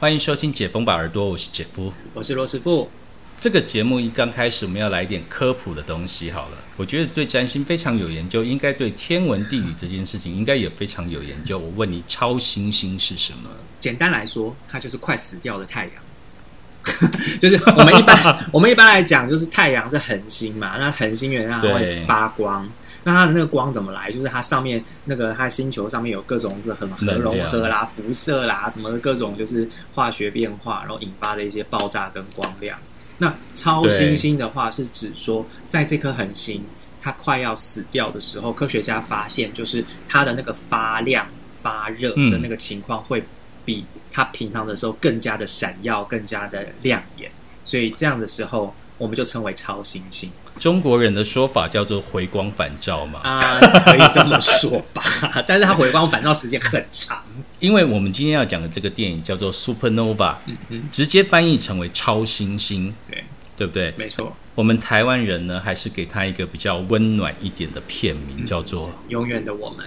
[0.00, 1.92] 欢迎收听《解封吧耳朵》，我是姐夫。
[2.14, 2.88] 我是罗师傅。
[3.40, 6.30] 这个节目一刚开始，我们要来一点科普的东西。
[6.30, 11.58] 好了，我觉得对占星非常有研究，应该对天文地理这件事情应该也非常有研究。
[11.58, 13.50] 我问你，超新星是什么？
[13.80, 15.92] 简单来说，它就是快死掉的太阳。
[17.42, 22.70] 就是我们一般 我们一般来讲，就是太阳是恒星嘛，那恒星原来会发光。
[23.08, 24.12] 那它的那个光怎么来？
[24.12, 32.78] 就是它上面那个它星球上面有各种的很核融合啦、辐射啦什么的各种就是化学变化，然后引发的一些爆炸跟光亮。
[33.16, 36.62] 那超新星的话，是指说，在这颗恒星
[37.00, 43.24] 它快要死掉的时候，科学家发现，就是它的那个发亮、发热的那个情况，会
[43.64, 47.30] 比它平常的时候更加的闪耀、更加的亮眼。
[47.64, 50.30] 所以这样的时候，我们就称为超新星。
[50.58, 53.20] 中国人的说法叫做回光返照嘛？
[53.20, 55.02] 啊，可以这么说吧。
[55.46, 57.24] 但是它回光返照时间很长。
[57.60, 60.16] 因为我们今天要讲的这个电影叫做《Supernova》，
[60.46, 63.24] 嗯嗯直接翻译成为超新星，对
[63.56, 63.94] 对不对？
[63.96, 64.36] 没错。
[64.54, 69.86] 我们台湾人呢，还是给他一个比较温暖一点的片名，叫做《永远的我们》。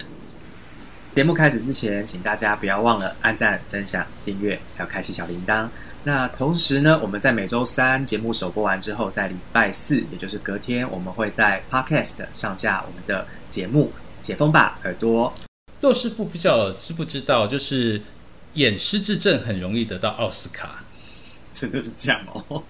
[1.14, 5.68] 节目开始之前，请大家不要忘了按赞、分享、订阅，还有开启小铃铛。
[6.04, 13.94] 那同时呢，我们在每周三节目首播完之后，在礼拜四，也就是隔天，我们会在 Podcast 上架我们的节目
[14.26, 15.32] 《解封吧耳朵》。
[15.82, 18.02] 骆师傅不知道知不知道，就是
[18.56, 20.84] 演失智症很容易得到奥斯卡，
[21.54, 22.64] 真的是这样哦。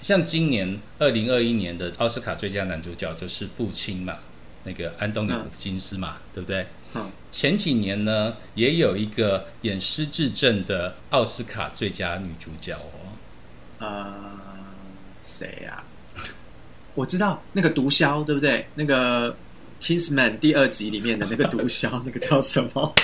[0.00, 4.16] 像今年二零二一年的奥斯卡最佳男主角就是父亲嘛，
[4.64, 6.66] 那个安东尼普金斯嘛，对不对？
[6.94, 7.10] 嗯。
[7.30, 13.12] 前几年呢，也有一个演失智症的奥斯卡最佳女主角哦。
[13.78, 14.14] 呃，
[15.20, 15.82] 谁呀？
[16.94, 18.66] 我知道那个毒枭，对不对？
[18.74, 19.36] 那个。
[19.80, 22.94] Kingsman 第二集里面的那个毒枭， 那个叫什么？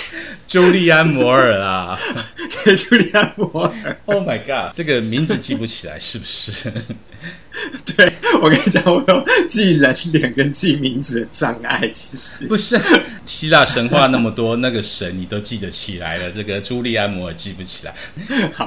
[0.47, 1.97] 朱利安·摩尔啊，
[2.63, 3.97] 对，朱利安·摩尔。
[4.05, 6.51] Oh my god，这个名字记不起来是不是？
[7.95, 11.89] 对我跟你讲，我有记人脸跟记名字的障碍。
[11.93, 12.79] 其实不是，
[13.25, 17.95] 希腊神话那么多，那个神你都记得起来了，这个朱利安·摩尔记不起来。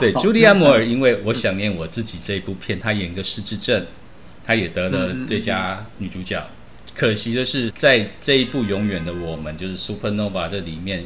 [0.00, 3.86] 对，朱利安·摩尔，因为我想念我自己这一部片，他演个失智症，
[4.44, 6.42] 他也得了最佳女主角。
[6.98, 11.04] 可惜的是，在这一部《永远的我们》就是《Supernova》这里面，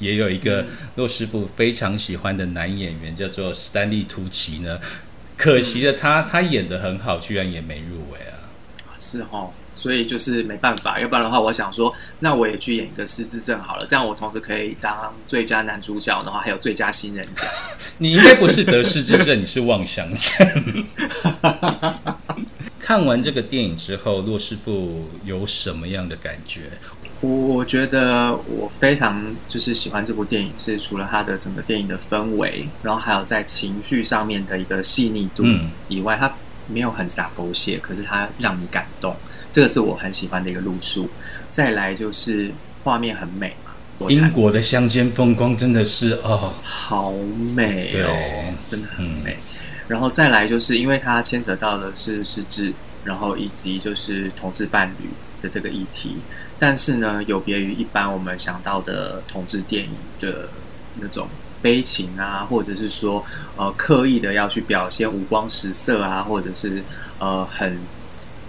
[0.00, 4.80] 也有一个洛师傅非常喜欢的男演员，叫做史丹利·图奇呢。
[5.36, 8.50] 可惜的他，他演的很好，居然也没入围啊。
[8.98, 10.98] 是哦，所以就是没办法。
[10.98, 17.48] 要不然的话，我想说，那我也去演一个失智症好了，这样我同时可以当最佳男主角的话，还有最佳新人奖。
[17.98, 20.86] 你应该不是得失智症，你是妄想症。
[22.90, 26.62] 看完这个电影之后，骆师傅有什么样的感觉？
[27.20, 35.44] 我觉得我非常就是喜欢这部电影，是除了它的整个电影的氛围，然后还有在情绪上面的一个细腻度
[35.86, 36.34] 以外，它
[36.66, 39.14] 没有很洒狗血，可是它让你感动，
[39.52, 41.08] 这个是我很喜欢的一个路数。
[41.48, 42.50] 再来就是
[42.82, 47.12] 画面很美嘛，英国的乡间风光真的是哦，好
[47.54, 49.36] 美哦，真的很美。
[49.90, 55.08] 然后再来就是因为它牵扯到的是实质，然后以及就是同志伴侣
[55.42, 56.18] 的这个议题，
[56.60, 59.90] 但是呢，有别于一般我们想到的同志电影
[60.20, 60.48] 的
[61.00, 61.28] 那种
[61.60, 63.24] 悲情啊，或者是说
[63.56, 66.80] 呃刻意的要去表现五光十色啊，或者是
[67.18, 67.76] 呃很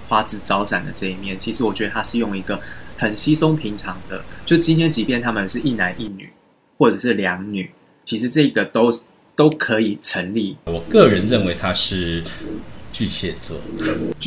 [0.08, 2.62] 花枝招展的这一面，其实我觉得他是用一个
[3.00, 6.32] 很稀松平常的，就今天即便他们是一男一女，
[6.78, 7.72] 或者是两女，
[8.06, 8.92] 其实这个都。
[9.36, 10.58] 都可以成立。
[10.66, 12.24] 我个人认为他是
[12.92, 13.58] 巨蟹座，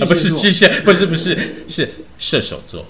[0.00, 1.36] 啊，不是巨蟹，不是不是
[1.68, 1.88] 是
[2.18, 2.86] 射手座。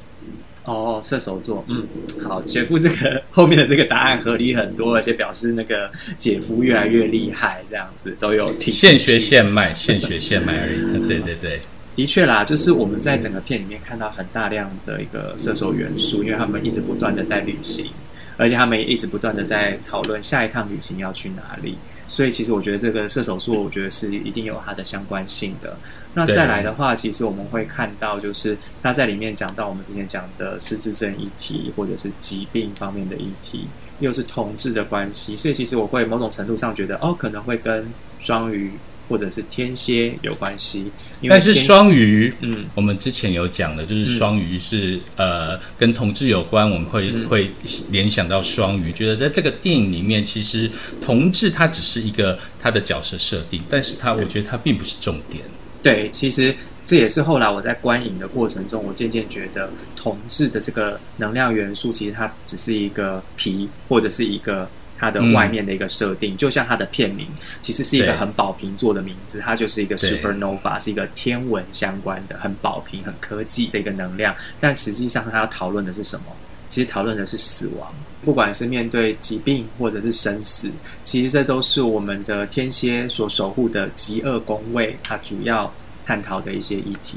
[0.65, 1.87] 哦，射手座，嗯，
[2.27, 8.73] 好，姐夫这个后面的这个答案合理很多，而且表示那个姐夫越来越厉害，这样子都有听。
[8.73, 10.81] 现学现卖，现学现卖而已。
[11.07, 11.61] 对对对，
[11.95, 17.91] 的确啦，就是我们在整个片里面看到很大量的一个射手元素，因为他们一直不断的在旅行，
[18.37, 21.77] 而且他们也一直不断的在讨论下一趟旅行要去哪里。
[22.07, 25.75] 所以其实我觉得这个射手座，我觉得是一定有它的相关性的。
[26.13, 33.67] 那再来的话，其实我们会看到，就是他在里面讲到我们之前讲的失智症议题，或者是疾病方面的议题，
[34.01, 35.35] 又是同志的关系。
[35.35, 37.91] 所以其实我会某种程度上觉得，哦，可能会跟
[38.21, 38.73] 双鱼。
[39.09, 40.91] 或者是天蝎有关系，
[41.29, 47.51] 但是双鱼，嗯，我们之前有讲的，就是双鱼是呃跟同志有关，我们会会
[47.91, 50.71] 联想到双鱼，觉得在这个电影里面，其实
[51.03, 55.43] 同志他只是一个他的角色设定，但是他我觉得他并不是重点。
[55.83, 64.67] 对，其实这也是后来我在观影的过程中，我渐渐觉得同志的这个能量元素，其实它只是一个皮或者是一个
[64.99, 67.27] 它的外面的一个设定，就像它的片名，
[67.61, 74.35] 其实是一个很宝瓶座的名字，它就是一个 supernova，是一个天文相关的、很宝瓶、很科技的一个能量。
[74.61, 76.27] 但实际上，它要讨论的是什么？
[76.69, 77.95] 其实讨论的是死亡，
[78.25, 80.71] 不管是面对疾病或者是生死，
[81.05, 85.73] 其实这都是我们的天蝎所守护的极恶宫位，它主要
[86.05, 87.17] 探讨的一些议题。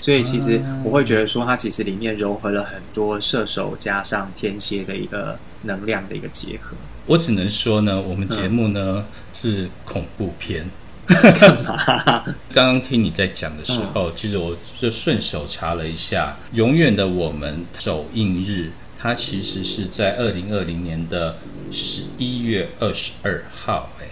[0.00, 6.76] 所以，其实我会觉得说，它其实里面糅合了很多射手加上天蝎的一个能量的一个结合。
[7.06, 10.68] 我只能说呢，我们节目呢是恐怖片。
[11.06, 21.36] 干嘛刚刚听你在讲的时候，其实我就顺手查了一下，《永远的我们》首映日，它其实是在二零二零年的
[21.70, 23.88] 十一月二十二号。
[24.00, 24.06] 哎，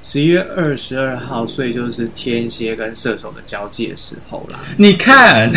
[0.00, 4.60] 十一月二十二号，所以就是天蝎跟射手的交界时候啦。
[4.76, 5.50] 你看，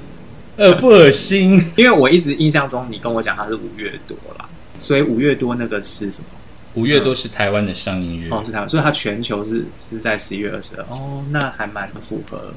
[0.58, 1.64] 恶不恶心？
[1.74, 4.46] 因为我一直印象中，你跟我讲它是五月多啦。
[4.78, 6.26] 所以五月多那个是什么？
[6.74, 12.52] 五月多是台湾的上映日哦，是台湾，所以它全球是是在十一月二十二哦，那还蛮符合。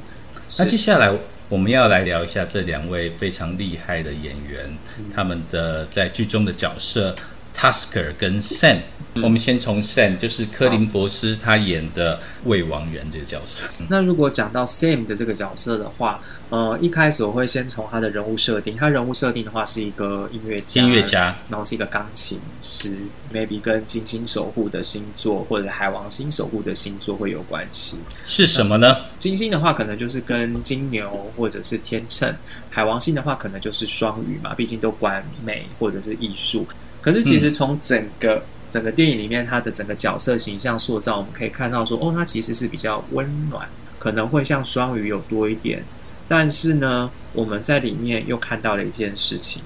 [0.60, 1.12] 那接下来
[1.50, 4.78] 我们要来聊一下这两位非常厉害的演员，
[5.16, 7.16] 他们的在剧中的角色。
[7.56, 8.80] Tasker 跟 Sam，
[9.22, 13.64] 我们先从 Sam，就是柯林博斯他演的魏王源这个角色。
[13.88, 18.76] 那如果讲到 Sam 的这个角色的话，呃，一开始我会先从他的人物设定。
[18.76, 22.98] 他人物设定的话是一个音乐家，音乐家，然后是一个钢琴师
[23.34, 28.00] ，maybe 跟金星守护的星座或者海王星守护的星座会有关系。
[28.26, 28.96] 是什么呢？
[29.20, 32.34] 金星的话可能就是跟金牛或者是天秤，
[32.70, 36.66] 海王星的话可能就是双鱼嘛，毕竟都管美或者是艺术。
[37.02, 43.68] 可是，其实从整个整个电影里面，他的整个角色形象塑造，我们可以看到说，哦，他其实是比较温暖，
[43.98, 45.84] 可能会像双鱼有多一点。
[46.28, 49.62] 但是呢，我们在里面又看到了一件事情。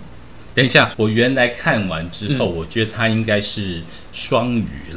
[0.55, 3.81] 等一下，我原来看完之后，我觉得他应该是
[4.13, 4.91] 双鱼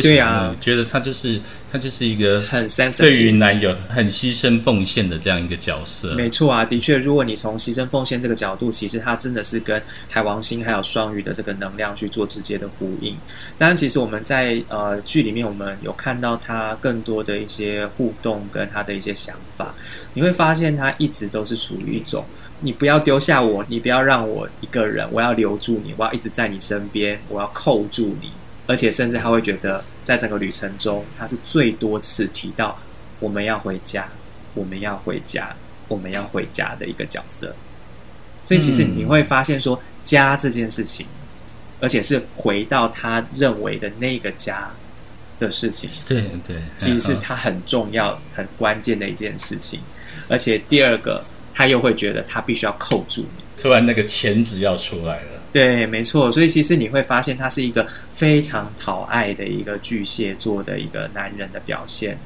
[0.00, 0.02] 了。
[0.02, 1.40] 对呀，觉得他就是
[1.70, 2.66] 他就是一个很
[2.98, 6.14] 对于男友很牺牲奉献的这样一个角色。
[6.14, 13.16] 没错啊，的确，如果你从牺牲奉献这个角度，其实他真的是跟海王星还有双鱼的这个能量去做直接的呼应。
[13.58, 19.74] 当然，其实我们在呃剧里面，我们有看到他更多的一些互动跟他的一些想法，
[20.14, 22.24] 你会发现他一直都是属于一种
[22.60, 28.30] 你不要丢下我，你不要让我一个人，我要留住你，我要一直在你身边，我要扣住你。
[28.66, 32.76] 而且甚至他会觉得，在整个旅程中，他是最多次提到
[33.20, 34.08] 我们要回家，
[34.54, 35.54] 我们要回家，
[35.86, 37.54] 我们要回家的一个角色。
[38.44, 41.06] 所以其实你会发现，说家这件事情，
[41.80, 44.70] 而且是回到他认为的那个家
[45.38, 49.80] 的事情，对对，其实是他很重要、很关键的一件事情。
[50.28, 51.24] 而且第二个，
[51.54, 55.35] 他又会觉得他必须要扣住你，突然那个钳子要出来了。
[55.52, 62.18] 对，没错，所以其实你会发现他是一个非常讨爱的一个巨蟹座的一个男人的表现。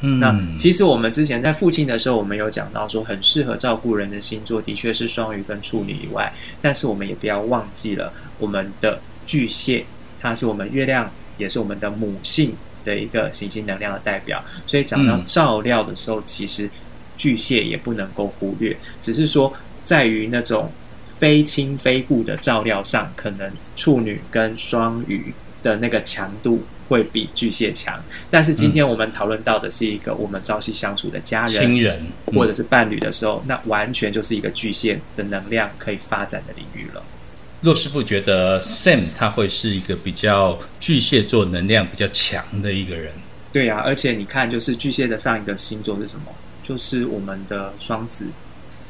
[0.00, 9.86] 嗯，那其实我们之前在父亲的时候，我们有讲到说，很适合照顾人的星座的确是双鱼跟处女以外，但是我们也不要忘记了我们的巨蟹，
[10.20, 11.08] 它是我们月亮，
[11.38, 12.52] 也是我们的母性
[12.84, 14.42] 的一个行星能量的代表。
[14.66, 16.68] 所以讲到照料的时候，其实
[17.16, 19.52] 巨蟹也不能够忽略，只是说
[19.84, 20.68] 在于那种。
[21.22, 25.32] 非亲非故的照料上，可能处女跟双鱼
[25.62, 28.02] 的那个强度会比巨蟹强。
[28.28, 37.00] 但是今天我们讨论到的是一个我们朝夕相处的家人、亲人或者是伴侣的时候，那完全就是一个巨蟹的能量可以发展的领域了。
[37.60, 43.12] 骆师傅觉得 Sam 他会是一个比较巨蟹座能量比较强的一个人。
[43.52, 46.24] 对呀，而且你看，就是巨蟹的上一个星座是什么？
[46.64, 48.26] 就是我们的双子。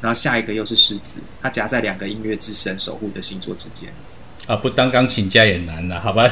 [0.03, 3.87] 然后下一个又是狮子，它夹在两个音乐之神守护的星座之间。
[4.47, 6.27] 啊，不当钢琴家也难了，好吧？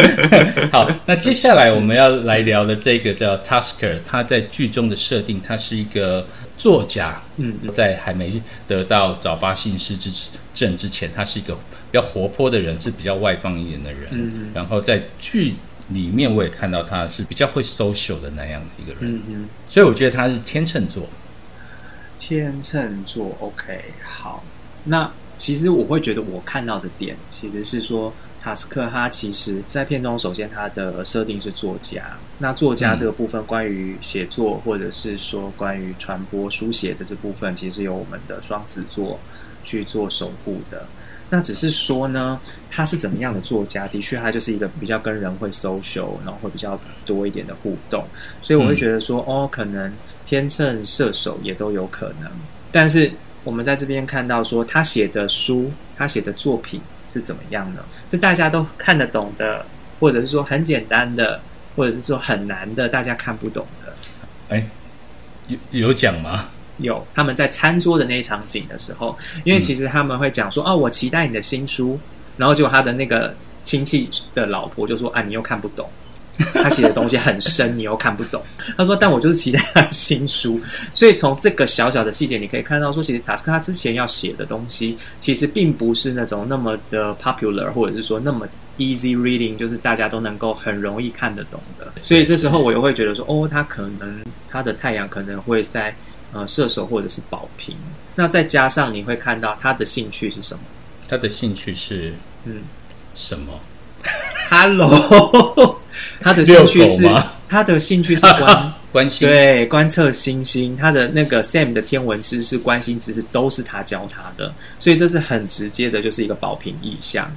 [0.70, 6.26] 好，那接下来我们要来聊的这个叫 Tasker，他在剧中的设定，他是一个
[6.58, 7.22] 作家。
[7.38, 10.10] 嗯，在还没得到早发性失智
[10.54, 14.10] 症之前，他是一个比较活泼的人，是比较外放一点的人。
[14.12, 15.54] 嗯然后在剧
[15.88, 19.14] 里面，我也看到他是比较会 social 的那样的一个人。
[19.16, 19.48] 嗯嗯。
[19.66, 21.08] 所以我觉得他是天秤座。
[22.28, 24.42] 天秤座，OK，好。
[24.82, 32.02] 那其实我会觉得，我看到的点其实是说，塔斯克他其实在片中，首先他的设定是作家。
[32.38, 39.20] 那作家这个部分，关于写作或者是说关于传播书写的这部分，其实由我们的双子座
[39.62, 40.84] 去做守护的。
[41.30, 43.86] 那只是说呢，他是怎么样的作家？
[43.86, 48.04] 的确，他就是一个比较跟人会 social，然后会比较多一点的互动。
[48.42, 49.92] 所以我会觉得说，哦，可能
[50.26, 52.30] 天秤射手也都有可能。
[52.70, 53.10] 但是
[53.44, 56.82] 我们在这边看到说，他写的书，他写的作品。
[57.08, 57.82] 是怎么样呢？
[58.10, 59.64] 是大家都看得懂的，
[59.98, 61.40] 或者是说很简单的，
[61.74, 63.94] 或者是说很难的，大家看不懂的？
[64.50, 64.68] 哎，
[65.46, 66.50] 有有讲吗？
[66.76, 71.98] 有，他们在餐桌的那一场景的时候，因为其实他们会讲说：“哦，我期待你的新书。”
[72.36, 75.88] 然后结果他的那个亲戚的老婆就说：“啊，你又看不懂。”
[76.52, 78.42] 他写的东西很深，你又看不懂。
[78.76, 80.60] 他说：“但我就是期待他新书。”
[80.94, 88.46] 所以从这个小小的细节，你可以看到，说其实塔斯克他之前要写的东西，其实并不是那种那么的 popular，或者是说那么
[88.78, 91.92] easy reading，就是大家都能够很容易看得懂的。
[92.02, 95.94] 所以这时候我又会觉得说：“哦，他可能他的太阳可能会在
[96.32, 97.76] 呃射手或者是宝瓶。”
[98.14, 100.60] 那再加上你会看到他的兴趣是什么？
[101.08, 102.12] 他的兴趣是
[102.44, 102.62] 嗯
[103.14, 103.60] 什么
[104.48, 105.80] ？Hello，
[106.20, 107.08] 他的兴趣是
[107.48, 117.30] 他的兴趣是观 关心对观测星星，他的那个 Sam 的天文知识、关心知识都是他教他的，所以这是很直接的，就是一个保平意向。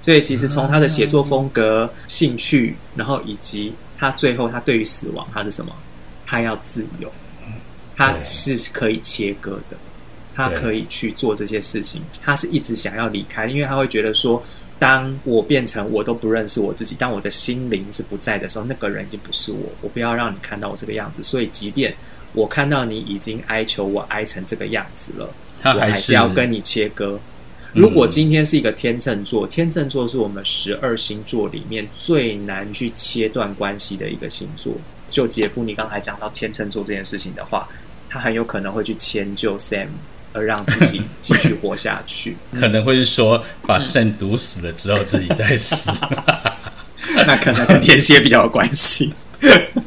[0.00, 5.72] 所以其实从他的写作风格、兴趣，然后以及他最后他对于死亡，他是什么？
[6.26, 7.12] 他要自由，
[7.96, 9.76] 他是可以切割的，
[10.34, 14.42] 他可以去做这些事情，他是一直想要离开，因为他会觉得说。
[14.82, 19.60] 当我变成我都不认识我自己，当我的心灵是不在的时候，那个人已经不是我。
[19.80, 21.22] 我不要让你看到我这个样子。
[21.22, 21.94] 所以，即便
[22.32, 27.16] 我看到你已经哀求我哀成这个样子了，我还是要跟你切割。
[27.72, 34.74] 如果今天是一个天秤座，天秤座是我们十二星座里面最难去切断关系的一个星座。
[35.08, 37.68] 就姐夫，你刚才讲到天秤座这件事情的话，
[38.10, 39.86] 他很有可能会去迁就 Sam。
[40.32, 45.90] 而让自己 继续活下去， 可能会是说把肾毒死了之后自己再死，
[47.26, 49.12] 那可能跟天蝎比较有关系。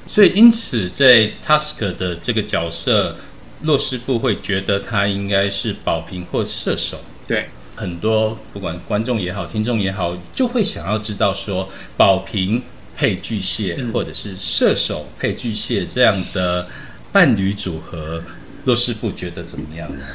[0.05, 3.17] 所以因此在 Task 的这个角色，
[3.61, 6.99] 洛师傅会觉得他应该是保平或射手。
[7.25, 12.61] 对，很多不管观众也好，听众也好，就会想要知道说宝瓶
[12.95, 16.67] 配巨蟹，或者是射手配巨蟹这样的
[17.11, 18.21] 伴侣组合，
[18.65, 20.05] 洛师傅觉得怎么样呢？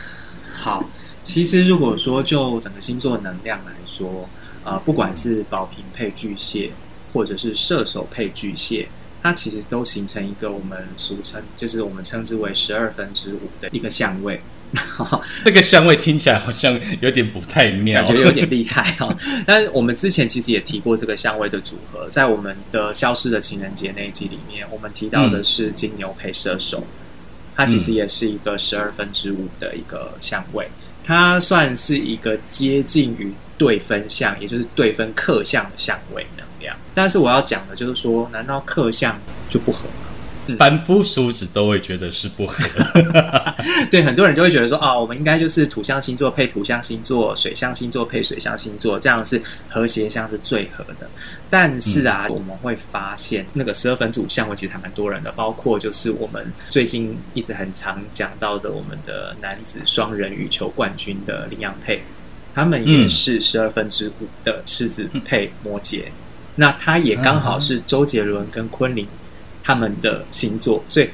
[0.60, 0.84] 好，
[1.22, 4.28] 其实如果说就整个星座能量来说，
[4.62, 6.70] 呃，不管是宝瓶配巨蟹，
[7.14, 8.86] 或者是射手配巨蟹，
[9.22, 14.38] 它其实都形成一个我们俗称，就是我们称之为十二分之五的一个相位。
[15.44, 19.16] 这个相位听起来好像有点不太妙，感觉有点厉害哦。
[19.46, 26.84] 但是我们之前其实也提过这个相位的组合，在我们的消失的情人节那一集里面，我们提到的是金牛配射手。
[27.56, 30.68] 它其实也是一个十二分之五的一个相位，
[31.04, 36.76] 它算是一个接近于对分相，也就是对分克相的相位能量。
[36.94, 39.80] 但是我要讲的就是说，难道克相就不合？
[40.58, 42.54] 凡夫俗子都会觉得是不合，
[43.90, 51.08] 对很多人就会觉得说啊，我们应该就是土象星座配土象星座，水象星座配水象星座，这样是和谐相是最合的。
[51.48, 62.02] 但是啊，我们会发现那个十二分之五相位其实还蛮多人的，包括就是我们最近一直很常讲到的我们的男子双人羽球冠军的林洋配，
[62.54, 66.04] 他们也是十二分之五的狮子配摩羯，
[66.54, 69.06] 那他也刚好是周杰伦跟昆凌。
[69.70, 71.08] 他们的星座，所以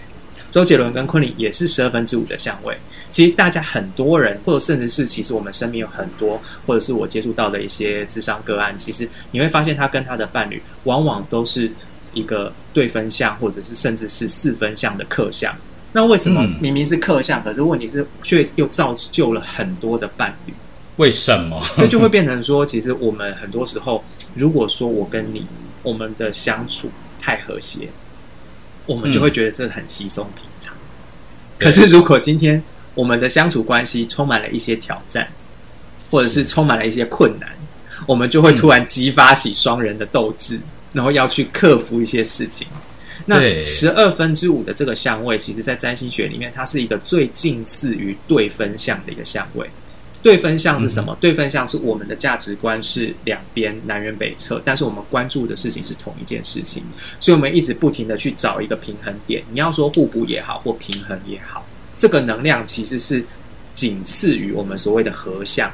[0.50, 2.74] 周杰伦跟昆凌也是十二分之五的相位。
[3.10, 11.70] 其实大家很多人，或者甚至是其实我们身边有很多，或者是我接触到的一些智商个案，其实你会发现他跟他的伴侣往往都是
[12.14, 15.54] 一个对分相，或者是甚至是四分相的克相。
[15.92, 20.54] 那为什么明明是克相，可是问题是却又造就了很多的伴侣？
[20.96, 21.62] 为什么？
[21.76, 24.02] 这就会变成说，其实我们很多时候，
[24.34, 25.46] 如果说我跟你
[25.82, 27.88] 我们的相处太和谐。
[28.86, 30.74] 我们就会觉得这很稀松平常。
[31.58, 32.62] 可是，如果今天
[32.94, 35.28] 我们的相处关系充满了一些挑战，
[36.10, 37.50] 或者是充满了一些困难，
[38.06, 40.60] 我们就会突然激发起双人的斗志，
[40.92, 42.66] 然后要去克服一些事情。
[43.24, 49.68] 那十二分之五的这个相位，其实在占星学里面，它是一个最近似于对分相的一个相位。
[50.26, 51.16] 对分项是什么？
[51.20, 56.82] 对分项是我们的价值观是两边南辕北辙，但是我们关注的事情是同一件事情，
[57.20, 59.40] 所以我们一直不停的去找一个平衡点。
[59.52, 61.64] 你要说互补也好，或平衡也好，
[61.96, 63.24] 这个能量其实是
[63.72, 65.70] 仅次于我们所谓的合相。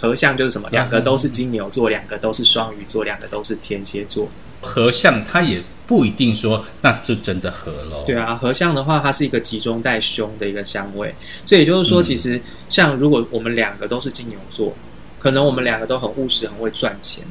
[0.00, 0.68] 合相就是什么？
[0.72, 4.28] 两个都是金牛座，两个都是双鱼座，两个都是天蝎座。
[4.60, 5.62] 合相它也。
[5.92, 8.02] 不一定说那就真的合喽。
[8.06, 14.74] 对啊，合相的话，它是一个集中带凶的一个香味，所以也就是说，其实像如果我们两个都是金牛座，
[15.18, 17.22] 可能我们两个都很务实，很会赚钱，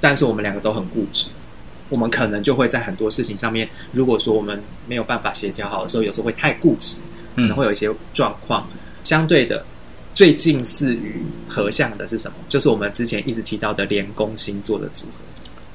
[0.00, 1.30] 但是我们两个都很固执，
[1.88, 7.00] 我们可能就会在很多事情上面，如果说我们没有办法协调好的时候，有时候会太固执，
[7.36, 8.68] 可能会有一些状况。
[9.04, 9.64] 相对的，
[10.12, 12.34] 最近似于合相的是什么？
[12.48, 15.12] 就是我们之前一直提到的连宫星座的组合。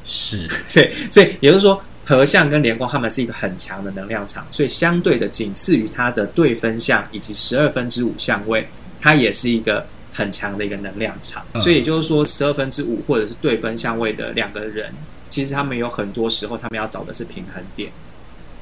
[0.03, 8.67] 是 对，所以也就是说，合相跟连光他们是一个很强的能量场，所以相对的，仅次于它的对分相以及十二分之五相位，
[8.99, 11.45] 它也是一个很强的一个能量场。
[11.59, 14.93] 所以也就是说，十二分之五或者是对分相位的两个人，
[15.29, 17.89] 其实他们有很多时候他们要找的是平衡点。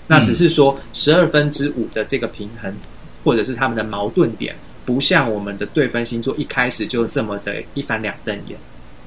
[0.06, 2.72] 那只是说十二分之五的这个平衡，
[3.24, 4.56] 或者是他们的矛盾点，
[4.86, 8.56] 不像我们的对分星座一开始就这么的一翻两瞪眼，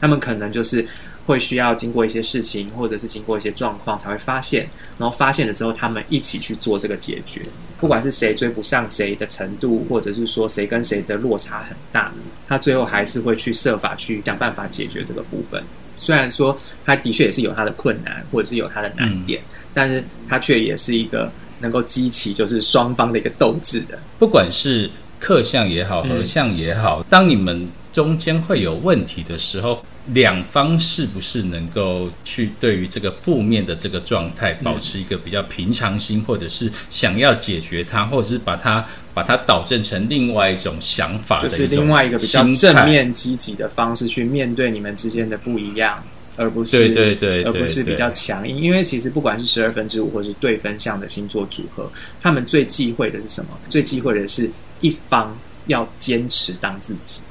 [0.00, 0.84] 他们可能就是。
[1.26, 4.66] 会需要经过一些事情，或者是经过一些状况才会发现，
[4.98, 7.42] 然后发现了之后，他们一起去做这个解决。
[7.80, 12.12] 不管是谁追不上谁的程度，或者是说谁跟谁的落差很大，
[12.48, 15.62] 他最后还是会去设法去想办法解决这个部分。
[15.96, 23.98] 虽然说他的确也是有他的困难，或者是有他的难点，但是他却也是一个能够激起就是双方的一个斗志的。
[24.18, 24.90] 不管是
[25.20, 29.82] 客相也好，合相也好，当你们中间会有问题的时候。
[30.12, 38.84] 两方是不是能够去对于这个负面的这个状态保持一个比较平常心，或者是想要解决它，或者是把它
[39.14, 46.04] 把它导正成另外一种想法，就是另外一个比较正面积极的方式去面对你们之间的不一样，
[46.36, 48.58] 而不是对对对，而不是比较强硬。
[48.58, 53.58] 因为其实不管是十二分之五或是对分项的星座组合，他们最忌讳的是什么？
[53.70, 54.50] 最忌讳的是
[54.82, 55.34] 一方
[55.68, 57.22] 要坚持当自己。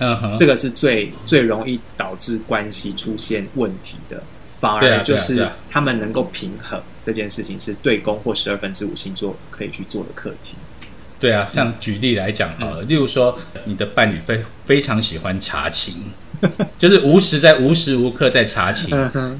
[0.00, 4.22] 嗯，这个是最最容易导致关系出现问题的，
[4.60, 10.54] 反而就是他们能够平衡这件事情，是对宫或十二分之五星座可以去做的课题。
[11.20, 16.12] 对啊，像举例来讲啊，例如说你的伴侣非非常喜欢查情，
[16.78, 18.90] 就是无时在无时无刻在查情，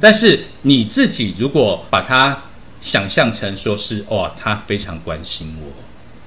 [0.00, 2.36] 但是你自己如果把它
[2.80, 5.70] 想象成说是哇，他非常关心我。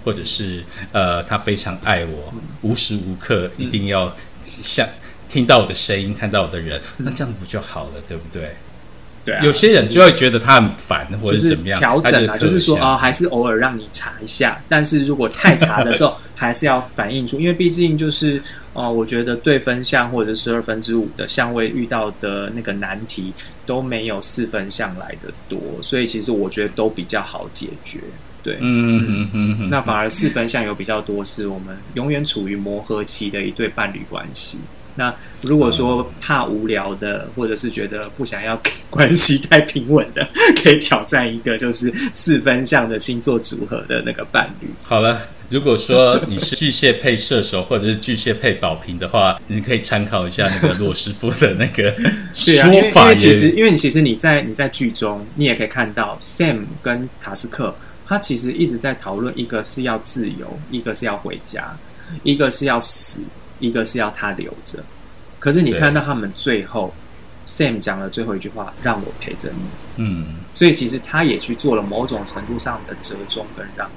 [0.03, 4.15] 或者是呃，他非常爱我，无时无刻一定要
[4.62, 4.88] 像
[5.29, 8.55] 听到我的声音，看到我的人，那这样不就好了，对不对？
[9.24, 18.41] 对，有些人就会觉得他很烦，或者是怎么样调整啊，就是说啊，还是偶尔让你查一下，但是如果太查的时候， 还是要反映出，因为毕竟就是
[18.73, 23.32] 哦，我觉得对分项或者十二分之五的相位遇到的那个难题
[23.63, 27.99] 都没有四分项来的多，所以其实我觉得都比较好解决。
[28.43, 34.60] 对，嗯嗯嗯嗯，那反而四分相有比较多，是我们永远处于磨合期的一对伴侣关系。
[34.93, 40.27] 那如果说怕无聊的，或者是觉得不想要关系太平稳的，
[40.62, 44.67] 可以挑战一个就是四分相的星座组合的那个伴侣。
[44.84, 51.89] 好了，如果说你是巨蟹配射手，或者是巨蟹配宝瓶的话，你可以参考一下那个洛师傅的那个
[52.36, 52.54] 说
[52.91, 53.04] 法。
[53.04, 57.73] 因为其实，因为其实你在你在剧中，你也可以看到 Sam 跟塔斯克。
[58.12, 61.74] 他其实一直在讨论，一个是要自由，一个是要回家，
[62.24, 63.21] 一个是要死，
[63.62, 64.84] 一个是要他留着。
[65.39, 66.93] 可是你看到他们最后
[67.47, 69.63] ，Sam 讲了最后一句话：“让我陪着你。”
[69.95, 73.93] 嗯，所以其实他也去做了某种程度上的折中跟让步。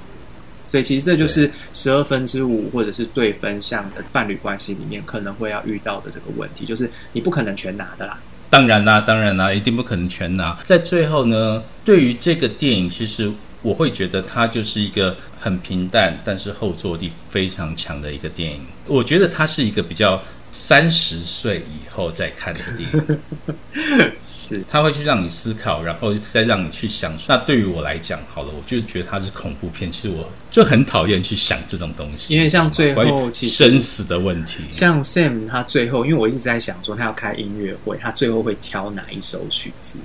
[0.69, 8.17] 所以其实这就是十二分之五或者是对分项的伴侣关系里面可能会要遇到的这个问题，就是你不可能全拿的啦。
[8.49, 10.57] 当然啦，当然啦，一定不可能全拿。
[10.63, 13.29] 在最后呢，对于这个电影，其实。
[13.65, 18.61] 我会觉得它就是一个很平淡，但是后坐力非常强的一个电影。
[18.85, 27.17] 我觉得它是一个比较三十岁以后再看的电影， 是它会去让你思考，然后再让你去想。
[27.27, 29.91] 那对于我来讲，好了，我就觉得它是恐怖片。
[29.91, 39.97] 其实我就很讨厌去想这种东西，因为像最后其实生死的问题，像 Sam 他最后，因为我一直在想说他要开音乐会，他最后会挑哪一首曲子，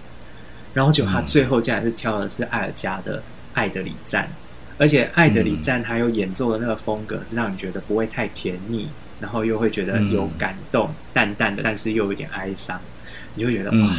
[0.73, 3.23] 然后就他最后竟然是挑的是艾尔加的。
[3.53, 4.29] 爱的礼赞，
[4.79, 8.89] 而且爱的礼赞，还有演奏的那个风格是让你觉得不会太甜腻，
[9.21, 12.81] 然后又会觉得有感动，淡淡的，但是又有点哀伤，
[13.35, 13.95] 你就觉得哇，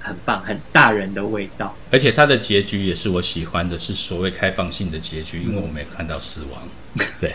[0.00, 1.76] 很棒，很大人的味道。
[1.90, 6.68] 而且它的结局也是我喜欢的，是所谓开放性的结局，因为我没有看到死亡。
[7.20, 7.34] 对，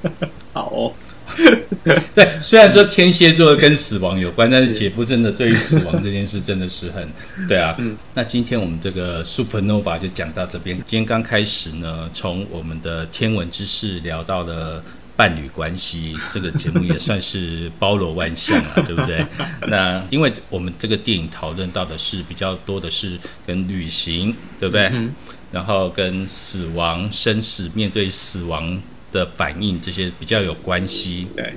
[0.52, 0.92] 好哦。
[2.14, 7.08] 对，虽然说天蝎座跟死亡有关，但是姐夫真的对于死亡这件事真的是很
[7.48, 7.74] 对啊。
[7.78, 10.76] 嗯，那今天我们这个 Supernova 就讲到这边。
[10.86, 14.82] 今天刚开始呢，从我们的天文知识聊到了
[15.16, 19.26] 伴侣关系，这个节目也算是包罗万象了，对不对？
[19.66, 24.90] 那因为我们这个电影讨论到的是比较多的是跟旅行，对不对？
[24.92, 25.12] 嗯。
[25.50, 28.80] 然后跟死亡、生死，面对死亡。
[29.12, 31.54] 的反应这些比较有关系，对，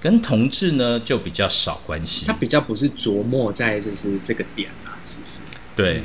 [0.00, 2.26] 跟同志呢就比较少关系。
[2.26, 5.40] 他比较不是琢磨在就是这个点啊，其实。
[5.74, 6.02] 对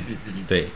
[0.48, 0.68] 对，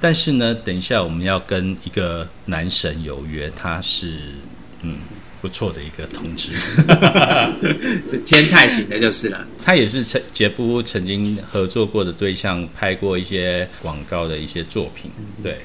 [0.00, 4.34] 但是呢，等一下我们要跟一个男神有约，他是
[4.82, 4.98] 嗯
[5.40, 6.54] 不错的一个同志，
[8.04, 9.46] 是天才型的，就是了。
[9.62, 15.10] 他也是曾杰夫曾经合作过的对象，拍过一些广告的一些作品，
[15.42, 15.58] 对。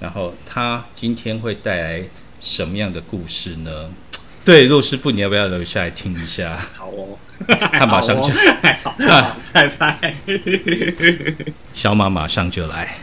[0.00, 2.04] 然后他今天会带来
[2.44, 3.90] 什么样的故事呢？
[4.44, 6.58] 对，陆师傅，你要不要留下来听一下？
[6.76, 7.18] 好哦，
[7.72, 8.28] 他马上就
[8.84, 8.94] 好，
[9.52, 10.14] 拜拜。
[11.72, 12.94] 小马马上就来。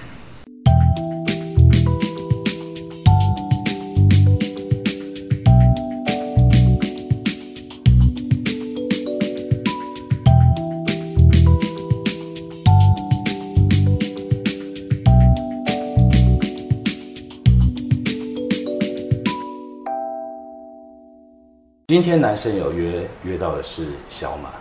[21.92, 24.52] 今天男生有约约到的是小马，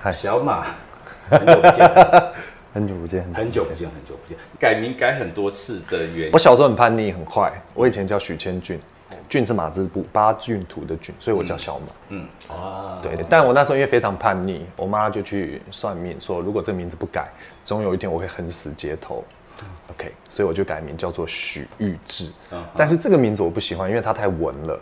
[0.00, 0.64] 嗨，小马，
[1.28, 1.90] 很久不见，
[2.72, 6.30] 很久不见，很久不见，很久不见，改名改很多次的原因。
[6.32, 7.52] 我小时候很叛逆，很坏。
[7.74, 8.80] 我以前叫许千俊，
[9.28, 11.86] 俊是马字部八骏图的俊，所以我叫小马。
[12.08, 13.22] 嗯啊，对。
[13.28, 17.28] 但我那时候因为非常叛逆，我妈就去算命说，如果这名字不改，
[17.66, 19.22] 总有一天我会横死街头。
[19.90, 22.30] OK，所以我就改名叫做许玉志。
[22.74, 24.80] 但是这个名字我不喜欢，因为它太文了。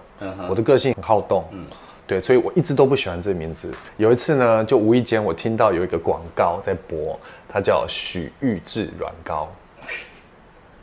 [0.48, 1.44] 我的个性很好动。
[2.06, 2.08] 嗯。
[2.08, 3.72] 对，所以我一直都不喜欢这个名字。
[3.96, 9.48] 有一次呢，就无意间我听到有一个广告在播，它叫许玉智软膏。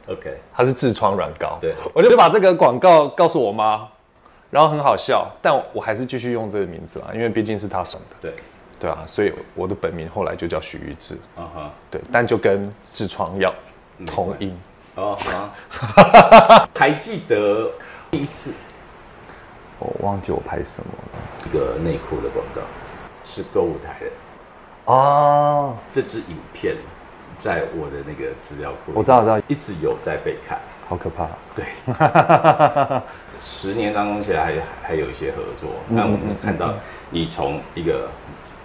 [0.07, 1.57] OK，它是痔疮软膏。
[1.61, 3.87] 对，我就把这个广告告诉我妈，
[4.51, 8.15] 然后很好笑，但我还是继续用这个名字啊，因为毕竟是他送的。
[8.21, 8.33] 对，
[8.81, 11.15] 对啊，所以我的本名后来就叫许玉智。
[11.37, 13.49] 啊哈，对，但就跟痔疮药
[14.05, 14.59] 同音。
[14.95, 15.17] 哦，
[15.69, 17.71] 好，还记得
[18.11, 18.51] 第一次。
[19.79, 22.61] 我忘记我拍什么了，一个内裤的广告，
[23.25, 25.75] 是购物台的啊。
[25.91, 26.75] 这支影片
[27.37, 31.27] 在我的那个资料库，我知道，知道，一直有在被看，好可怕。
[31.55, 31.65] 对，
[33.41, 35.71] 十年当中，其实还还有一些合作。
[35.89, 36.73] 那我们看到
[37.09, 38.09] 你从一个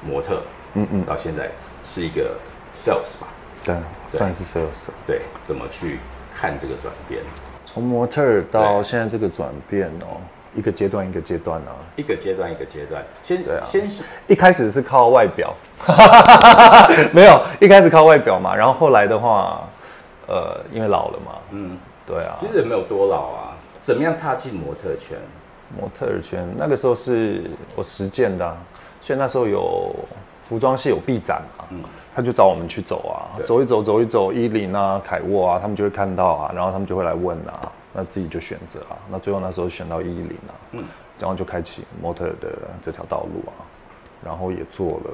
[0.07, 0.43] 模特，
[0.75, 1.51] 嗯嗯，到现在
[1.83, 2.37] 是一个
[2.73, 3.27] sales 吧？
[3.65, 3.77] 对，
[4.09, 4.89] 算是 sales。
[5.07, 5.99] 对，怎么去
[6.33, 7.23] 看这个转变？
[7.65, 10.21] 从模特到现在这个转变哦。
[10.59, 13.01] 一个阶段一个阶段啊，一个阶段一个阶段。
[13.23, 15.55] 先对啊，先是一开始是靠外表，
[17.15, 18.53] 没有一开始靠外表嘛。
[18.57, 19.63] 然后后来的话，
[20.27, 22.37] 呃，因为老了嘛，嗯，对啊。
[22.41, 23.55] 其实也没有多老啊。
[23.81, 25.17] 怎么样踏进模特圈？
[25.79, 27.43] 模特圈那个时候是
[27.77, 28.57] 我实践的，
[29.01, 29.95] 所以那时候有
[30.41, 31.81] 服装系有臂展嘛，嗯，
[32.13, 37.71] 他就找我们去走啊，走一走，走一走，伊林啊，凯沃啊，他们就会看到啊，然后他们就会来问啊。
[37.93, 40.85] 那自己就选择啊，那最后那时候选到一零啊，嗯，
[41.19, 43.65] 然后就开启模特的这条道路啊，
[44.23, 45.11] 然后也做了，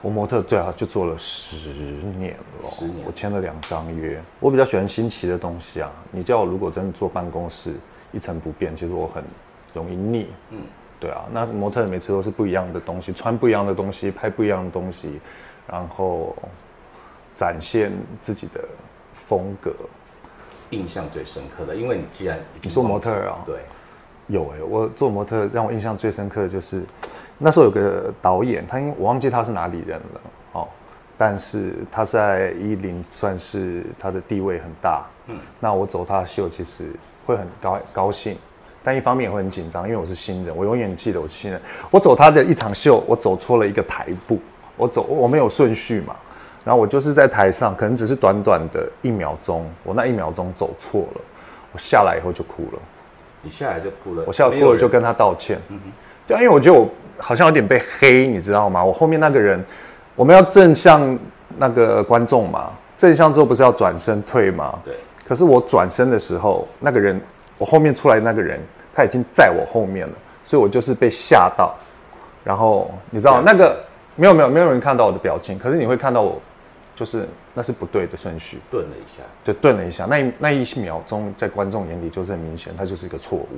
[0.00, 1.68] 我模特最好就做了十
[2.16, 4.20] 年了，十年，我签了两张约。
[4.40, 7.74] 我比较喜欢新奇的东西啊，你叫我如果真的坐办公室
[8.12, 9.22] 一成不变，其实我很
[9.74, 10.62] 容易腻，嗯，
[10.98, 15.20] 对啊，那模特每次都是不一样的东西，穿不一样的东西，拍不一样的东西，
[15.68, 16.34] 然后
[17.34, 18.64] 展现自己的
[19.12, 19.70] 风格。
[20.74, 23.60] 印象最深刻的，因为你既然你做模特啊，对，
[24.26, 26.82] 有哎，我做模特让我印象最深刻的就是，
[27.38, 30.20] 那时候有个导演，他因我忘记他是哪里人了
[30.52, 30.68] 哦，
[31.16, 36.90] 但是他在伊林算是他的地位很大，嗯，那我走他的秀其实
[37.24, 38.36] 会很高高兴，
[38.82, 41.60] 但一方面也会很紧张，因为我是新人，我永远记得我是新人，
[41.90, 44.38] 我走他的一场秀，我走错了一个台步，
[44.76, 46.16] 我走我没有顺序嘛。
[46.64, 51.20] 然后我就是在台上，可能只是短短的一秒钟，我那一秒钟走错了，
[51.72, 52.78] 我下来以后就哭了。
[53.42, 54.24] 你下来就哭了？
[54.26, 55.60] 我下来哭了就跟他道歉。
[55.68, 55.92] 嗯哼，
[56.26, 58.82] 对啊，因为我觉得我好像有点被黑，你知道吗？
[58.82, 59.62] 我后面那个人，
[60.16, 61.18] 我们要正向
[61.58, 64.78] 那个观众嘛，正向之后不是要转身退吗？
[64.82, 64.94] 对。
[65.26, 67.20] 可是我转身的时候，那个人，
[67.58, 68.58] 我后面出来那个人，
[68.94, 71.74] 他已经在我后面了，所以我就是被吓到。
[72.42, 73.78] 然后你知道那个
[74.16, 76.40] 没有没有没有人看到我的表情，可是你会看到我。
[76.94, 83.48] 就是那是不对的顺序，顿了一下，就顿了一下，那一那一秒钟在观众眼里就是很明显，它就是一个错误，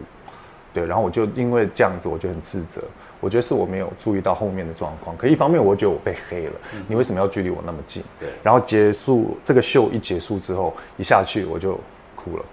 [0.73, 2.83] 对，然后我就因为这样子，我就很自责，
[3.21, 6.53] 我觉得是我没有注意到后面的状况，可一方面我觉得我被黑了，
[6.89, 8.03] 你为什么要距离我那么近？
[8.19, 11.79] 对，然后结束这个秀一结束之后，一下去我就
[12.15, 12.45] 哭了，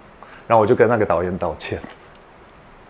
[0.46, 1.80] 然后我就跟那个导演道歉，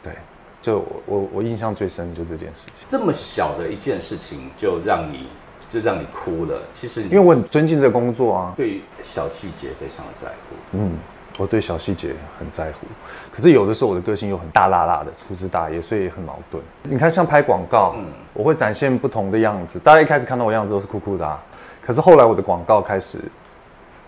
[0.02, 0.12] 对，
[0.60, 5.28] 就我我印象最深就这件事情，这么小的一件事情就让你。
[5.74, 6.62] 就让你哭了。
[6.72, 10.54] 其实，因为我很尊敬这个工作啊，对小细节非常的在乎。
[10.72, 10.96] 嗯，
[11.36, 12.86] 我对小细节很在乎。
[13.32, 16.62] 可是有的时候我的个性又很大辣辣的，粗枝大叶，所以很矛盾。
[16.84, 19.80] 你看，像拍广告，嗯，我会展现不同的样子。
[19.80, 21.42] 大家一开始看到我样子都是酷酷的啊，
[21.82, 23.18] 可是后来我的广告开始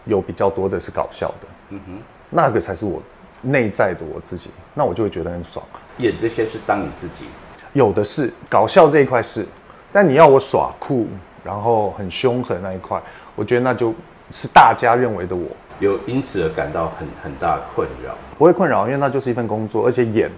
[0.04, 1.48] 有比较多的是搞笑的。
[1.70, 1.92] 嗯哼，
[2.30, 3.02] 那个才是我
[3.42, 5.64] 内在的我自己，那我就会觉得很爽。
[5.98, 7.24] 演这些是当你自己。
[7.72, 9.44] 有的是搞笑这一块是，
[9.92, 11.06] 但你要我耍酷，
[11.46, 13.00] 然后很凶狠那一块，
[13.36, 13.94] 我觉得那就
[14.32, 15.46] 是大家认为的我。
[15.78, 18.14] 有因此而感到很很大的困扰？
[18.36, 20.30] 不会困扰，因为那就是一份工作，而且演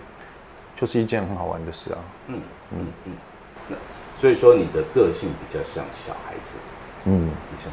[0.75, 1.99] 就是一件很好玩的事啊。
[2.27, 2.40] 嗯
[2.73, 3.12] 嗯嗯。
[3.68, 3.77] 那
[4.14, 6.55] 所以说你的个性比较像小孩子。
[7.05, 7.73] 嗯，像，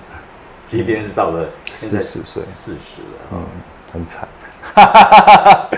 [0.66, 3.44] 即便是到了四十岁，四十了，嗯，
[3.92, 4.28] 很惨。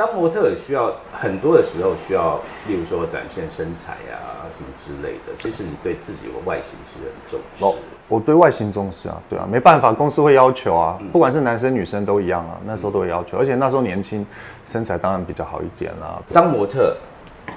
[0.00, 4.16] 当模特需要很多的时候，需要例如说展现身材呀
[4.50, 5.34] 什么之类的。
[5.36, 7.78] 其实你对自己的外形是很重视。
[8.08, 12.58] 我对外形重视啊，对啊，没办法，公司会要求啊，不管是男生女生都一样啊。
[12.64, 14.26] 那时候都会要求，而且那时候年轻，
[14.64, 16.18] 身材当然比较好一点啦。
[16.32, 16.96] 当模特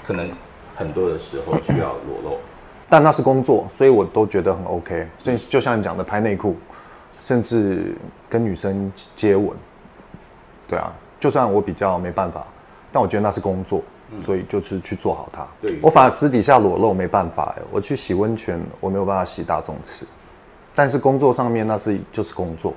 [0.06, 0.30] 可能
[0.76, 2.38] 很多的时候需要裸露，
[2.90, 5.08] 但那是工作，所以我都觉得很 OK。
[5.18, 6.58] 所以就像你讲的，拍内裤，
[7.22, 7.96] 甚至
[8.30, 9.52] 跟女生接吻，
[10.68, 10.94] 对啊。
[11.24, 12.46] 就算我比较没办法，
[12.92, 13.82] 但我觉得那是工作，
[14.22, 15.48] 所以就是去做好它。
[15.62, 20.06] 对我反而私底下裸露没办法哎，我去洗温泉，我没有办法洗大众池，
[20.76, 22.74] 但是工作上面那是就是工作，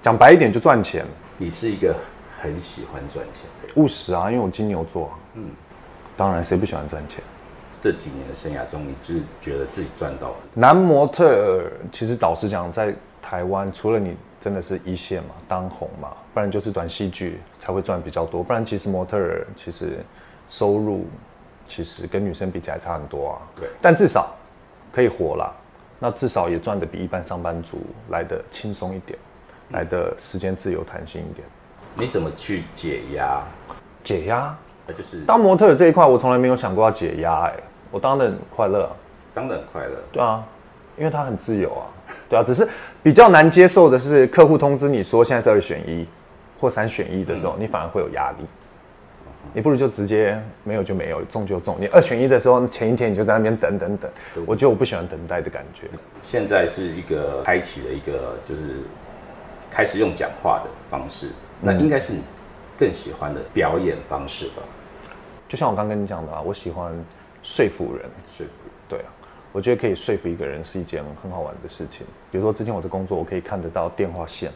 [0.00, 1.04] 讲白一点就赚钱。
[1.36, 1.94] 你是一个
[2.40, 5.44] 很喜欢赚钱的务实啊，因为我金牛座，嗯，
[6.16, 7.22] 当然谁不喜欢赚钱？
[7.82, 10.36] 这几年的生涯中，你是觉得自己赚到了？
[10.54, 14.16] 男模特其实导师讲，在台湾除了你。
[14.40, 19.98] 真的是一线嘛，当红嘛，不然就是转戏剧才会赚比较多，不然其实模特儿其实
[20.46, 21.06] 收入
[21.66, 23.38] 其实跟女生比起来差很多啊。
[23.56, 24.34] 对，但至少
[24.92, 25.52] 可以活啦，
[25.98, 27.78] 那至少也赚的比一般上班族
[28.10, 29.18] 来的轻松一点，
[29.70, 31.46] 来的时间自由弹性一点。
[31.94, 33.42] 你怎么去解压？
[34.04, 34.56] 解压？
[34.86, 37.54] 呃，就是当模特这一块，我从来没有想过要解压，哎，
[37.90, 38.88] 我当然很快乐，
[39.34, 39.96] 当然很快乐。
[40.12, 40.44] 对啊，
[40.96, 41.86] 因为他很自由啊。
[42.28, 42.66] 对啊，只是
[43.02, 46.06] 比较难接受的是，客户通知你说现在是二选一
[46.58, 48.44] 或三选一的时候，你反而会有压力。
[49.54, 51.76] 你不如就直接没有就没有，中就中。
[51.80, 54.10] 你二选一的时候，前一天你就在那边等等等。
[54.44, 55.86] 我觉得我不喜欢等待的感觉。
[56.20, 58.80] 现在是一个开启了一个，就是
[59.70, 61.30] 开始用讲话的方式，
[61.62, 62.20] 那应该是你
[62.76, 64.62] 更喜欢的表演方式吧？
[65.48, 66.92] 就像我刚跟你讲的啊，我喜欢
[67.42, 68.52] 说服人，说服
[68.88, 69.06] 对啊。
[69.56, 72.06] 我觉得可以说服一个人是一件很好玩的事情。
[72.30, 74.52] 比如说，之前我的工作，我可以看得到电话线。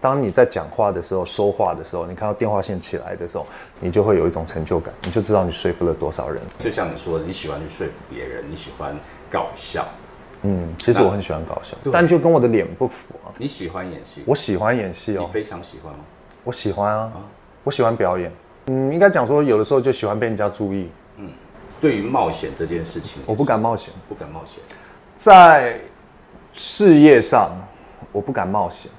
[0.00, 3.46] 当你在讲话的时候、说话的时候，你看到电话线起来的时候，
[3.78, 6.42] 你就会有一种成就感，你就知道你说服了多少人。
[6.58, 8.96] 就像你说，的，你喜欢去说服别人，你喜欢
[9.30, 9.86] 搞笑。
[10.42, 13.30] 嗯，其实我很喜欢搞笑，但就跟我的脸不符啊。
[13.38, 14.24] 你喜欢演戏？
[14.26, 15.22] 我喜欢演戏哦。
[15.24, 16.00] 你非常喜欢吗？
[16.42, 17.12] 我喜欢啊，
[17.62, 18.32] 我喜欢表演。
[18.66, 20.90] 嗯，应该讲说，有的时候就喜欢被人家注意。
[21.18, 21.30] 嗯。
[21.80, 24.62] 对于冒险这件事情，我不敢冒险，不敢冒险。
[25.14, 25.78] 在
[26.52, 27.50] 事业上，
[28.12, 28.90] 我不敢冒险，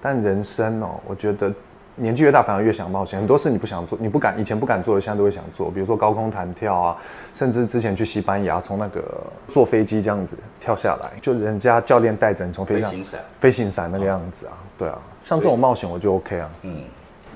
[0.00, 1.52] 但人生哦，我觉得
[1.96, 3.18] 年纪越大，反而越想冒险。
[3.18, 5.70] 很多事你不想做，你不敢，以前不敢做的，现在都会想做。
[5.70, 6.96] 比如说高空弹跳啊，
[7.32, 9.02] 甚至之前去西班牙，从那个
[9.48, 16.50] 坐飞机这样子跳下来，就人家教练带着你从飞行伞，飞行伞那个样子啊，对啊，像这种冒险我就 OK 啊。
[16.62, 16.82] 嗯，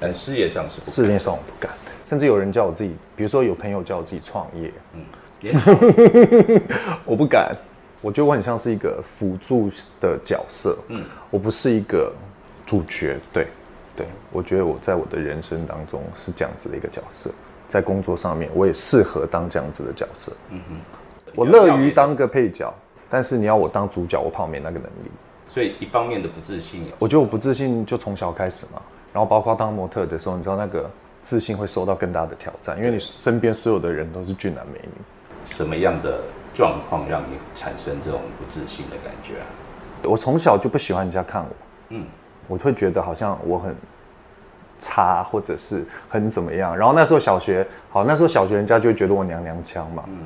[0.00, 1.72] 但事业上是事业上我不敢。
[2.08, 6.62] 甚至有人叫我自己，比如说有朋友叫我自己创业，嗯，
[7.04, 7.54] 我不敢，
[8.00, 9.68] 我觉得我很像是一个辅助
[10.00, 12.10] 的角色，嗯，我不是一个
[12.64, 13.48] 主角，对，
[13.94, 17.30] 对，我觉得我在我的人生当中是这样子的一个角色，
[17.68, 20.76] 在工作上面我也适合当这样子的角色，嗯哼，
[21.34, 22.72] 我乐于当个配角，
[23.10, 25.10] 但是你要我当主角，我怕我没那个能力，
[25.46, 28.80] 所以一方面的不自信，我觉得我不自信就从小开始嘛，
[29.12, 30.90] 然后包括当模特的时候，你知道那个。
[31.22, 34.90] 自信会受到更大的挑战，因为你身边所有的人都是俊男美女。
[35.44, 36.20] 什么样的
[36.54, 39.46] 状况让你产生这种不自信的感觉啊？
[40.04, 41.48] 我从小就不喜欢人家看我，
[41.88, 42.06] 嗯，
[42.46, 43.74] 我会觉得好像我很
[44.78, 46.76] 差，或者是很怎么样。
[46.76, 50.18] 然后那时候小学，好，那时候小学人家就会觉得我娘娘腔嘛，嗯，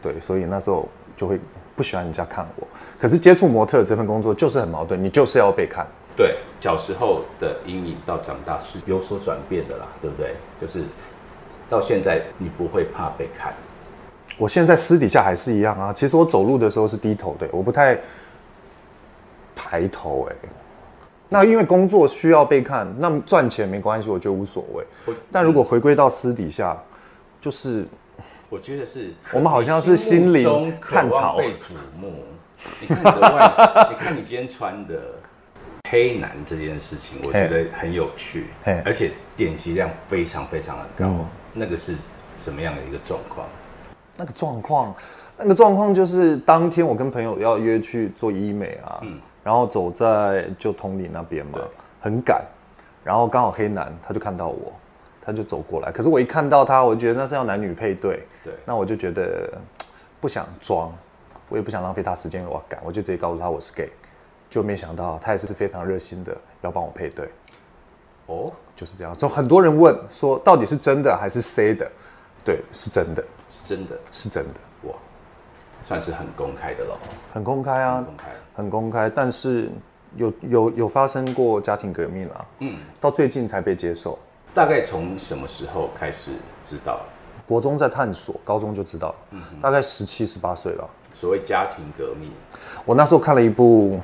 [0.00, 1.40] 对，所以那时候就会
[1.74, 2.66] 不喜欢人家看我。
[3.00, 5.86] 可是接触模特这份工作就是很矛盾，你就是要被看。
[6.18, 10.34] 对，小时候的阴影到长大是有所转变的啦，对不对？
[10.60, 10.82] 就是
[11.68, 13.54] 到现在你不会怕被看。
[14.36, 15.92] 我现在私底下还是一样啊。
[15.92, 17.96] 其实我走路的时候是低头的，我不太
[19.54, 20.28] 抬头。
[20.28, 20.34] 哎，
[21.28, 24.84] 那因为工作需要被看，那么赚钱没关系，我觉得无所谓。
[25.30, 26.76] 但如果回归到私底下，
[27.40, 27.86] 就是
[28.48, 32.12] 我觉得是我们好像是心灵探讨被瞩目。
[32.80, 35.00] 你看你的外， 你看你今天穿的。
[35.90, 38.46] 黑男这件事情，我觉得很有趣，
[38.84, 41.12] 而且点击量非常非常的高。
[41.52, 41.94] 那个是
[42.36, 43.46] 什么样的一个状况？
[44.16, 44.94] 那个状况，
[45.36, 51.58] 那个状况就是当天我跟朋友要约去做医美啊，嗯然后走在就同里那边嘛，
[52.00, 52.44] 很赶，
[53.02, 54.72] 然后刚好黑男他就看到我，
[55.22, 55.92] 他他就走过来。
[55.92, 58.22] 可是我一看到他，我就觉得那是要男女配对。
[58.42, 58.54] 对。
[58.64, 59.52] 那我就觉得
[60.22, 60.90] 不想装，
[61.50, 63.90] 我也不想浪费他时间，我要赶，我就直接告诉他我是 gay。
[64.50, 67.28] 就没想到他也是非常热心的要帮我配对。
[68.26, 69.16] 哦，就是这样。
[69.16, 71.90] 就很多人问说，到底是真的还是 C 的？
[72.44, 74.54] 对，是真的，是真的，是真的。
[74.82, 74.94] 哇，
[75.84, 76.98] 算是很公开的了。
[77.32, 79.10] 很公开啊，很公开，很公开。
[79.10, 79.70] 但是
[80.16, 82.46] 有有有发生过家庭革命啦。
[82.60, 84.18] 嗯，到最近才被接受。
[84.54, 86.32] 大概从什么时候开始
[86.64, 87.00] 知道？
[87.46, 89.14] 国中在探索，高中就知道。
[89.30, 90.88] 嗯，大概十七十八岁了。
[91.14, 92.30] 所谓家庭革命，
[92.84, 93.98] 我那时候看了一部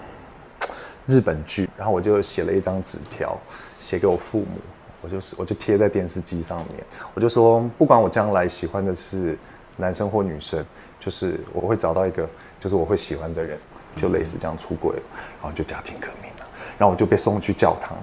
[1.07, 3.37] 日本剧，然后我就写了一张纸条，
[3.81, 4.59] 写给我父母。
[5.03, 9.39] 我就是我就贴在电视机上面，我就说不管我将来喜欢的是
[9.77, 10.65] 男生或女生，
[10.99, 12.27] 就是我会找到一个
[12.59, 13.59] 就是我会喜欢的人，
[13.99, 15.03] 就类似这样出轨了，
[15.43, 17.99] 然后就家庭革命了，然后我就被送去教堂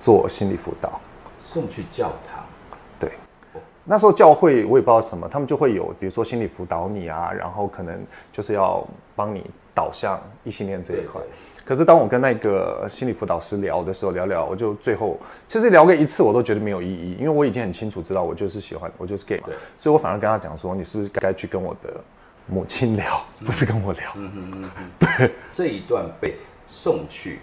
[0.00, 1.00] 做心理辅导。
[1.40, 2.44] 送去教堂？
[2.98, 3.12] 对，
[3.84, 8.84] 那时候教会我也不知道什么，他们就会有比如说心理辅导你啊，然后可能就是要
[9.14, 9.48] 帮你
[9.80, 11.22] 导向异性恋这一块。
[11.64, 19.40] 可是当我跟那个心理辅导师聊的时候，聊聊，我就最后其实聊个一次我都觉得没有意义，因为我已经很清楚知道我就是喜欢我就是 gay，
[19.78, 21.98] 所以我反而跟他讲说，你是不是该去跟我的
[22.46, 24.12] 母亲聊，不是跟我聊。
[24.16, 25.32] 嗯嗯嗯嗯，对。
[25.50, 26.34] 这一段被
[26.66, 27.38] 送去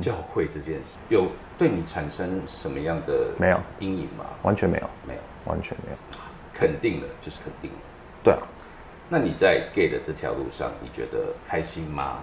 [0.00, 1.26] 教会这件事，有
[1.58, 4.24] 对你产生什么样的没有阴影吗？
[4.42, 5.96] 完全没有，没有，完全没有。
[6.52, 7.76] 肯定的，就是肯定的。
[8.22, 8.40] 对啊。
[9.08, 12.14] 那你在 gay 的这条路上，你觉得开心吗？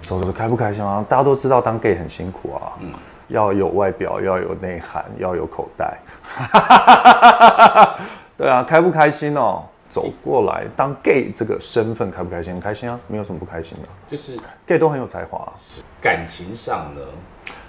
[0.00, 1.04] 走走开不开心啊？
[1.08, 2.92] 大家都知道当 gay 很辛苦啊，嗯，
[3.28, 5.98] 要有外表，要有内涵，要有口袋。
[8.36, 9.64] 对啊，开不开心哦？
[9.88, 12.54] 走过来当 gay 这个身份开不开心？
[12.54, 13.88] 很开心啊，没有什么不开心的。
[14.08, 15.52] 就是 gay 都很有才华。
[16.00, 17.00] 感情上呢？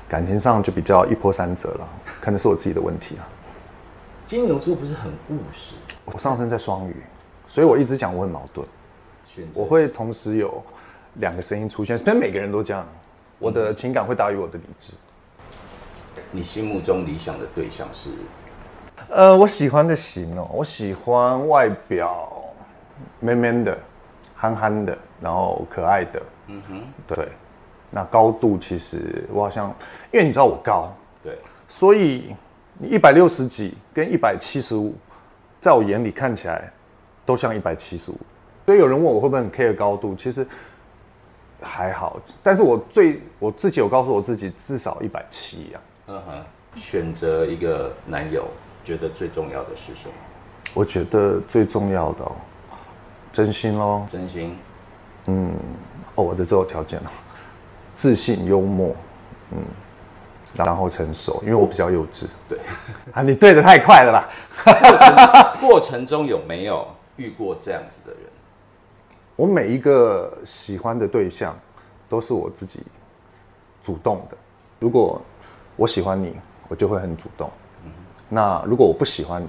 [0.07, 1.87] 感情上就比较一波三折了，
[2.21, 3.27] 可能是我自己的问题啊。
[4.25, 5.73] 金牛座不是很务实？
[6.05, 6.95] 我上升在双鱼，
[7.47, 8.65] 所以我一直讲我很矛盾，
[9.53, 10.63] 我会同时有。
[11.17, 12.83] 两个声音出现，但每个人都这样。
[13.37, 14.93] 我的情感会大于我的理智。
[16.31, 18.09] 你心目中理想的对象是？
[19.09, 22.31] 呃，我喜欢的型哦，我喜欢外表
[23.19, 23.77] man man 的、
[24.35, 26.19] 憨憨的，然后可爱的。
[26.47, 27.27] 嗯哼，对。
[27.91, 29.71] 那高度其实我好像，
[30.11, 32.33] 因为你知道我高，对，所以
[32.79, 34.95] 你一百六十几跟一百七十五，
[35.61, 36.73] 在我眼里看起来
[37.25, 38.17] 都像一百七十五。
[38.65, 40.45] 所以有人问我会不会很 care 高度，其实。
[41.65, 45.79] 还好，但是我最我自己有告诉我自己至少一百七呀。
[46.07, 46.43] 嗯哼，
[46.75, 48.45] 选择一个男友，
[48.83, 50.13] 觉得最重要的是什么？
[50.73, 52.31] 我觉得最重要的，
[53.31, 54.05] 真心喽。
[54.09, 54.57] 真心。
[55.27, 55.53] 嗯，
[56.15, 57.07] 哦，我的择偶条件哦，
[57.95, 58.93] 自信、幽默，
[59.51, 59.59] 嗯，
[60.57, 62.25] 然后成熟，因为我比较幼稚。
[62.49, 62.59] 对。
[63.13, 64.29] 啊，你对的太快了吧？
[64.67, 68.23] 过程过程中有没有遇过这样子的人？
[69.35, 71.57] 我每一个喜欢的对象，
[72.07, 72.81] 都是我自己
[73.81, 74.37] 主动的。
[74.79, 75.21] 如果
[75.75, 76.35] 我喜欢你，
[76.67, 77.49] 我就会很主动。
[78.29, 79.47] 那如果我不喜欢你，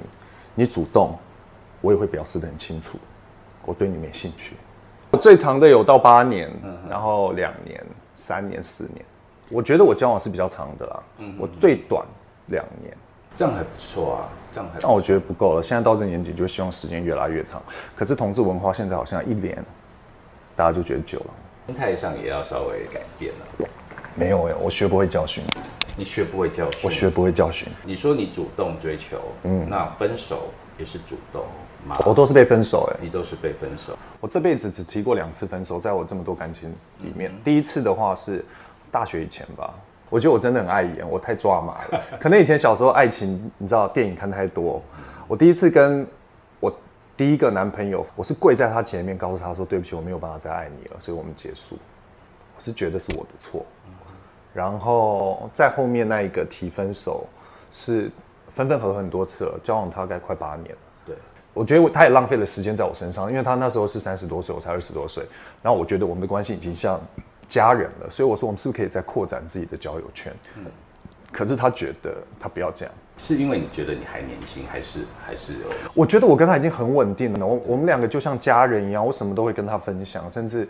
[0.55, 1.19] 你主动，
[1.81, 2.99] 我也会表示的很清楚，
[3.65, 4.57] 我对你没兴趣。
[5.11, 6.51] 我最长的有到八年，
[6.89, 9.05] 然后两年、三年、四年。
[9.51, 11.03] 我觉得我交往是比较长的啦。
[11.39, 12.05] 我最短
[12.47, 12.97] 两年。
[13.37, 14.79] 这样还不错啊，这样还。
[14.81, 17.63] 那我觉得不够了，现在到这年纪就希望时间越来越长。
[17.97, 19.65] 可是同志文化现在好像一年，
[20.55, 21.27] 大家就觉得久了。
[21.67, 23.69] 心态上也要稍微改变了。
[24.15, 25.43] 没有哎，我学不会教训。
[25.97, 26.81] 你学不会教训？
[26.85, 27.69] 我学不会教训。
[27.85, 31.43] 你说你主动追求，嗯，那分手也是主动
[31.87, 31.97] 吗？
[32.05, 33.01] 我都是被分手哎。
[33.01, 33.97] 你都是被分手。
[34.21, 36.71] 我这辈子只提过两次分手，在我这么多感情
[37.01, 38.45] 里面，第一次的话是
[38.91, 39.73] 大学以前吧。
[40.11, 42.01] 我觉得我真的很碍眼，我太抓马了。
[42.21, 44.81] 可能以前小时候爱情，你知道电影看太多。
[45.27, 46.07] 我第一次跟
[46.61, 46.73] 我
[47.17, 51.77] 第一个男朋友，我是跪在他前面，告诉他说：“对不起，我没有办法再爱你了。”所以我们结束。
[52.57, 53.67] 我是觉得是我的错。
[54.53, 57.27] 然后在后面那一个提分手，
[57.73, 58.09] 是
[58.49, 60.79] 分分合合很多次了，交往大概快八年了。
[61.07, 61.17] 对，
[61.53, 65.27] 我觉得他也浪费了时间在我身上，因为他那时候是三十多岁，我才二十多岁。
[65.61, 67.01] 然后我觉得我们的关系已经像。
[67.49, 70.33] 家人了，所以我说我们是不是可以再扩展自己的交友圈？
[70.57, 70.65] 嗯，
[71.33, 75.55] 可是他觉得他不要这样，是因为你觉得你还年轻，还是还是？
[75.95, 80.69] 我觉得我跟他已经很稳定了，我我们两个就像家人一样，我什么都会跟他分享，甚至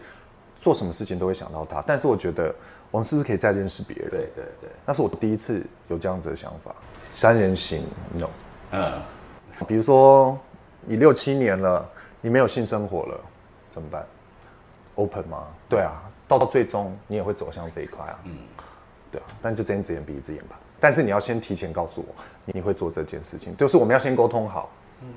[0.60, 1.82] 做什么事情都会想到他。
[1.86, 2.54] 但是我觉得
[2.90, 4.10] 我们是不是可以再认识别人？
[4.10, 6.74] 对对对，那是我第一次有这样子的想法。
[7.10, 7.82] 三人行
[8.14, 8.26] ，no，
[8.72, 9.00] 嗯，
[9.68, 10.38] 比如说
[10.80, 11.88] 你六七年了，
[12.20, 13.20] 你没有性生活了，
[13.70, 14.04] 怎么办
[14.96, 15.44] ？open 吗？
[15.68, 16.02] 对啊。
[16.26, 18.18] 到到最终，你也会走向这一块啊。
[18.24, 18.32] 嗯，
[19.12, 20.58] 对啊，但就睁一只眼闭一只眼吧。
[20.80, 22.14] 但是你要先提前告诉我
[22.46, 24.70] 你会做这件事情，就是我们要先沟通好。
[25.02, 25.08] 嗯，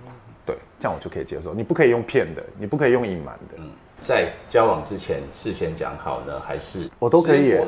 [0.46, 1.54] 对，这样我就可以接受。
[1.54, 3.56] 你不可以用骗的，你不可以用隐瞒的。
[3.58, 7.60] 嗯，在交往之前事先讲好呢，还是我都可以，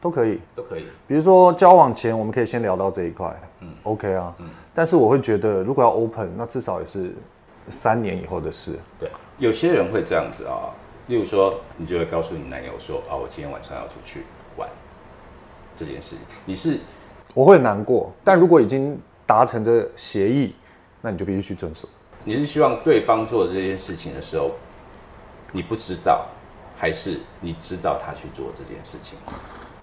[0.00, 0.86] 都可以，都可以。
[1.06, 3.34] 比如说交往前，我们可以先聊到这一块。
[3.60, 4.34] 嗯，OK 啊。
[4.38, 7.14] 嗯，但是我会觉得，如果要 open，那至少也是
[7.68, 8.78] 三年以后的事。
[8.98, 9.08] 对，
[9.38, 10.74] 有些人会这样子啊。
[11.10, 14.22] 例如说，你就会告诉你男友说：“啊，我今天晚上要出去
[14.56, 14.68] 玩。”
[15.76, 16.78] 这件事，你是
[17.34, 18.96] 我会难过，但如果已经
[19.26, 20.54] 达成的协议，
[21.00, 21.88] 那你就必须去遵守。
[22.22, 24.52] 你是希望对方做这件事情的时候，
[25.50, 26.26] 你不知道，
[26.76, 29.18] 还是你知道他去做这件事情？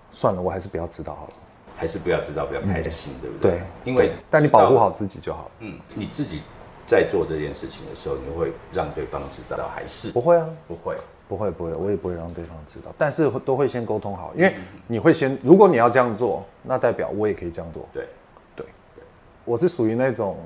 [0.09, 1.33] 算了，我还是不要知道好了。
[1.75, 3.51] 还是不要知道，不要开心，对不对？
[3.51, 5.51] 对，因为但你保护好自己就好了。
[5.59, 6.41] 嗯，你自己
[6.85, 10.47] 在做这件事情的时候，你会让对方知道，还是不会啊？
[10.69, 10.95] 不会。
[11.27, 14.55] 不会不会，我也不会让对方知道，但是都会先沟通好，因为
[14.87, 17.85] 你会先，如果你要这样做，那代表我也可以这样做。
[17.93, 18.07] 对
[18.55, 18.65] 对
[18.95, 19.03] 对，
[19.43, 20.37] 我是属于那种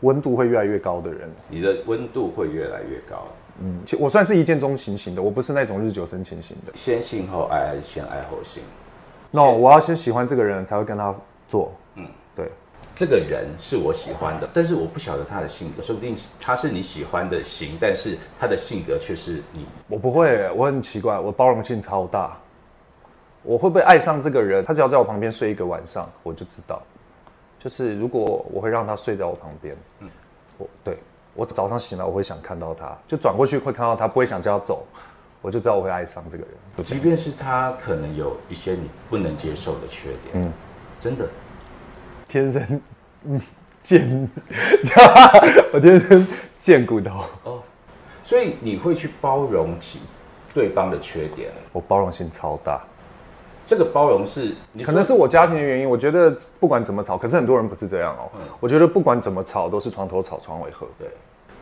[0.00, 1.30] 温度会越来越高的人。
[1.48, 3.22] 你的温度会越来越高。
[3.60, 6.72] 嗯，我算是一见钟情型的，我不是那种日久生情型的。
[6.74, 8.62] 先性后爱还是先爱后性
[9.30, 11.14] ？no，我要先喜欢这个人才会跟他
[11.46, 11.72] 做。
[11.94, 12.50] 嗯，对。
[12.94, 19.66] 这个人是我喜欢的，但是我不晓得他的性格，说不定他是你喜欢的型，但是他的性格却是你。
[19.88, 22.36] 我不会，我很奇怪，我包容性超大。
[23.42, 24.64] 我会不会爱上这个人？
[24.64, 26.80] 他只要在我旁边睡一个晚上，我就知道。
[27.58, 30.08] 就是如果我会让他睡在我旁边，嗯，
[30.56, 30.98] 我对
[31.34, 34.86] 我早上醒来我会想看到他，就转过去会看到他，不会想叫他走，
[35.42, 36.84] 我就知道我会爱上这个人。
[36.84, 40.52] 即便是他可能有一些你不能接受的缺点，嗯，
[41.00, 41.28] 真的。
[42.34, 42.80] 天生，
[43.26, 43.40] 嗯，
[43.80, 44.28] 贱，
[45.72, 46.26] 我天生
[46.58, 47.62] 贱骨头哦，
[48.24, 50.00] 所以你会去包容起
[50.52, 52.82] 对方的缺点，我包容性超大。
[53.64, 54.52] 这个包容是，
[54.84, 55.88] 可能是我家庭的原因。
[55.88, 58.28] 我觉得不管怎么吵，可是很多人不是这样哦。
[58.58, 60.88] 我觉得不管怎么吵，都是床头吵，床尾和。
[60.98, 61.08] 对，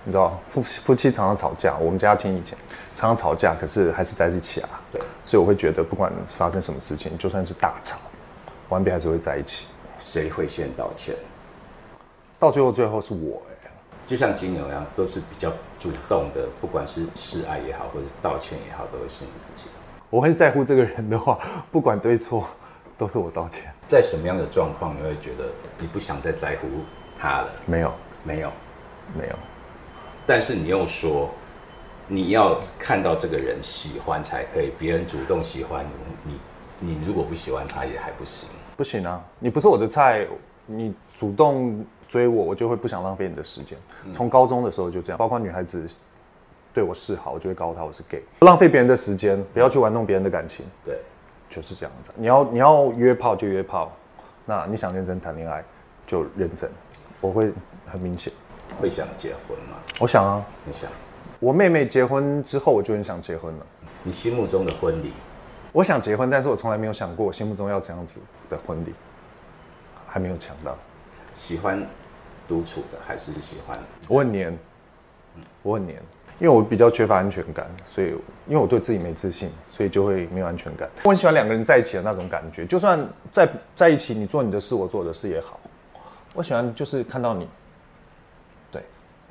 [0.05, 2.57] 你知道夫夫妻常常吵架，我们家庭以前
[2.97, 4.71] 常常吵架，可是还是在一起啊。
[4.91, 7.99] 对，所以我会觉得不管发生什么事情，就算是大吵，
[8.71, 9.67] 完毕还是会在一起。
[10.03, 11.15] 谁会先道歉？
[12.41, 13.71] 到最后，最后是我哎，
[14.05, 15.49] 就像金牛一样，都是比较
[15.79, 19.63] 主动的，不管是示爱也好，或者道歉也好，都会是你自己。
[20.11, 21.39] 我很在乎这个人的话，
[21.71, 22.45] 不管对错，
[22.99, 23.73] 都是我道歉。
[23.87, 25.45] 在什么样的状况，你会觉得
[25.79, 26.67] 你不想再在乎
[27.17, 27.49] 他了？
[27.65, 27.95] 没有，
[28.25, 28.51] 没有，
[29.17, 29.39] 没有。
[30.27, 31.31] 但是你又说，
[32.09, 35.87] 你要看到这个人喜欢才可以，别人主动喜欢
[36.25, 36.35] 你，
[36.81, 38.49] 你你如果不喜欢他，也还不行。
[38.77, 40.27] 不行啊，你不是我的菜，
[40.67, 43.79] 你主动追我，我就会不想浪费你的时间。
[44.13, 45.87] 从高中的时候就这样，包括女孩子
[46.73, 50.65] 对我示好，我就会告诉她我是 gay，浪费别人的时间，不要去玩弄别人的感情。
[50.85, 50.99] 对，
[51.49, 52.11] 就是这样子。
[52.17, 53.93] 你要你要约炮就约炮，
[54.47, 55.63] 那你想认真谈恋爱
[56.07, 56.71] 就认真。
[57.21, 57.53] 我会
[57.87, 58.33] 很明显，
[58.81, 59.77] 会想结婚吗？
[60.01, 60.91] 我想啊，你想？
[61.41, 63.67] 我妹妹结婚之后，我就很想结婚了。
[64.05, 65.13] 你心目中的婚礼？
[65.73, 68.21] 我想结婚，但是我从来没有想过我心目中要这样子
[68.51, 68.93] 的婚礼，
[70.07, 70.77] 还没有抢到。
[71.35, 71.83] 喜欢
[72.47, 73.79] 独处的还是喜欢？
[74.07, 74.59] 我很黏，
[75.63, 75.99] 我很黏，
[76.39, 78.09] 因为我比较缺乏安全感，所以
[78.47, 80.91] 因为我对自己没自信，所以就会没有安全感。
[81.05, 85.59] 我很喜欢两个人在一起的那种感觉，就算在在一起，你做你的事，我做我的事也好。
[86.35, 87.49] 我喜欢就是看到你，
[88.71, 88.83] 对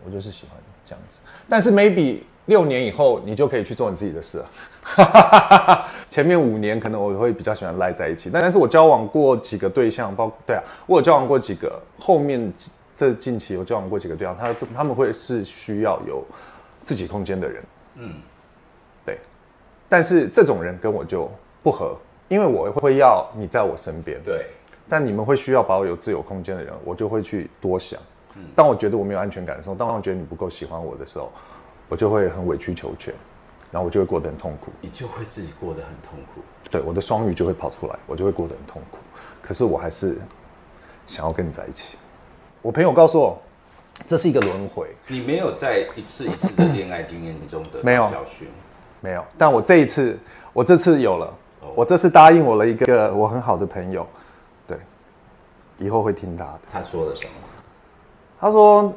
[0.04, 1.20] 我就是喜欢这样子。
[1.48, 2.22] 但是 maybe。
[2.48, 4.46] 六年以后，你就可以去做你自己的事了。
[6.10, 11.80] 前面五年可能我会比较喜欢赖在一起，但但是我交往过几个对象，包对啊，我有交往过几个。
[12.00, 12.52] 后面
[12.96, 16.24] 这近期有交往过几个对象，他他们会是需要有
[16.84, 17.64] 自己空间的人。
[17.96, 18.14] 嗯，
[19.06, 19.20] 对。
[19.88, 21.30] 但是这种人跟我就
[21.62, 21.96] 不合，
[22.28, 24.20] 因为我会要你在我身边。
[24.26, 24.48] 对。
[24.90, 28.00] 但你们会需要保有自由空间的人，我就会去多想。
[28.56, 31.32] 当我觉得我没有安全感的时候，当我觉得你不够喜欢我的时候。
[31.90, 33.14] 我就会很委曲求全，
[33.72, 34.72] 然后我就会过得很痛苦。
[34.82, 36.42] 你就会自己过得很痛苦。
[36.70, 38.98] 对，我的双鱼就会跑出来，我就会过得很痛苦。
[39.42, 40.20] 可是我还是
[41.08, 41.98] 想要跟你在一起。
[42.62, 43.42] 我朋友告诉我，
[44.06, 44.94] 这是一个轮回。
[45.08, 48.48] 你没有在一次一次的恋爱经验中的没有教训，
[49.00, 49.26] 没有。
[49.38, 50.20] 但我这一次，
[50.54, 51.34] 我这次有了。
[51.76, 54.06] 我这次答应我了一个我很好的朋友，
[54.68, 54.78] 对，
[55.78, 56.60] 以后会听他的。
[56.70, 57.34] 他说了什么？
[58.40, 58.94] 他说。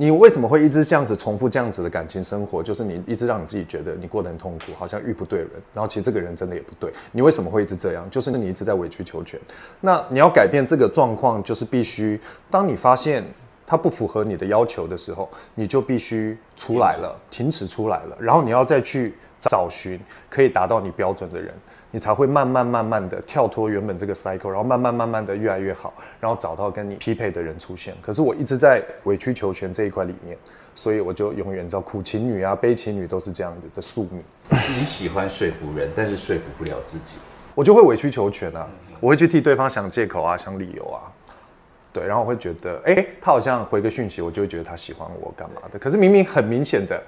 [0.00, 2.62] 你为什么会一直这样子重复这样子的感情生活？
[2.62, 6.92] 就是你一直让你自己觉得你过得很痛苦，好像遇不对人，然后其实这个人真的也不对。
[7.10, 8.08] 你为什么会一直这样？
[8.08, 9.40] 就是你一直在委曲求全。
[9.80, 13.24] 那你要改变这个状况，就是必须当你发现
[13.66, 19.98] 他不符合你的要求的时候，你就必须出来了，停止出来了，然后你要再去找寻
[20.30, 21.52] 可以达到你标准的人。
[21.90, 27.94] 你才会慢慢慢慢的跳脱原本这个 cycle，然后慢慢慢慢的越来越好，然后找到跟你匹配的人出现。
[28.02, 30.36] 可是我一直在委曲求全这一块里面，
[30.74, 34.22] 所以我就永远知道苦情女啊、悲情女都是这样子的宿命。
[34.50, 37.16] 你喜欢说服人，但是说服不了自己，
[37.54, 38.68] 我就会委曲求全啊，
[39.00, 41.08] 我会去替对方想借口啊、想理由啊，
[41.92, 45.78] 对，然后我会觉得，哎，他好像回个讯息，我就会觉得他喜欢我干嘛的。
[45.78, 47.02] 可是明明很明显的，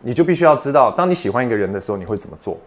[0.00, 2.58] 你就必须要知道，当你喜欢一个人的时候，你会怎么做。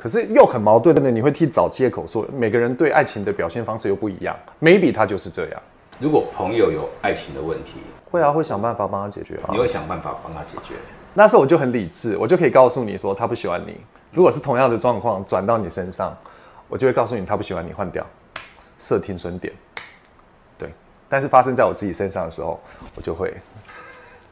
[0.00, 5.62] 可是又很矛盾的，你会替找借口说每个人对爱情的表现方式又不一样，maybe 他就是这样。
[5.98, 7.72] 如果朋友有爱情的问题，
[8.10, 9.50] 会啊，会想办法帮他解决啊。
[9.52, 10.72] 你会想办法帮他解决？
[11.12, 13.78] 那时候我就很理智，我就可以告诉你说他不喜欢你。
[14.10, 16.16] 如果是同样的状况转到你身上，
[16.66, 18.02] 我就会告诉你他不喜欢你，换掉，
[18.78, 19.52] 设停损点。
[20.56, 20.72] 对，
[21.10, 22.58] 但是发生在我自己身上的时候，
[22.94, 23.34] 我就会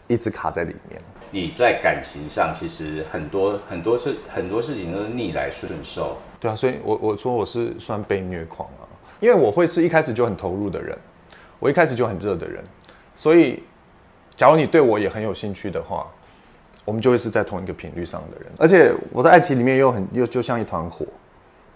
[0.07, 0.99] 一直卡在里面。
[1.31, 6.17] 你在感情上其实很多很多事很多事情都是逆来顺受。
[6.41, 8.87] 对啊，所以我我说我是算被虐狂啊，
[9.21, 10.97] 因为我会是一开始就很投入的人，
[11.59, 12.63] 我一开始就很热的人，
[13.17, 13.63] 所以
[14.37, 16.07] 假如你对我也很有兴趣的话，
[16.85, 18.53] 我们就会是在同一个频率上的人。
[18.59, 21.05] 而且我在爱情里面又很又就像一团火，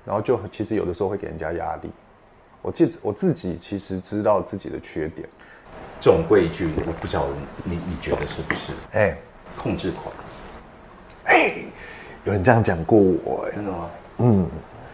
[0.04, 1.90] 然后就其实有的时候会给人家压力。
[2.62, 5.28] 我自我自己其实知道自己的缺点。
[6.00, 7.26] 总归一句，我不知道
[7.64, 8.72] 你你觉得是不是？
[8.92, 9.16] 哎。
[9.56, 10.12] 控制狂，
[11.24, 11.54] 哎，
[12.24, 13.90] 有人这样讲过我，真的吗？
[14.18, 14.46] 嗯，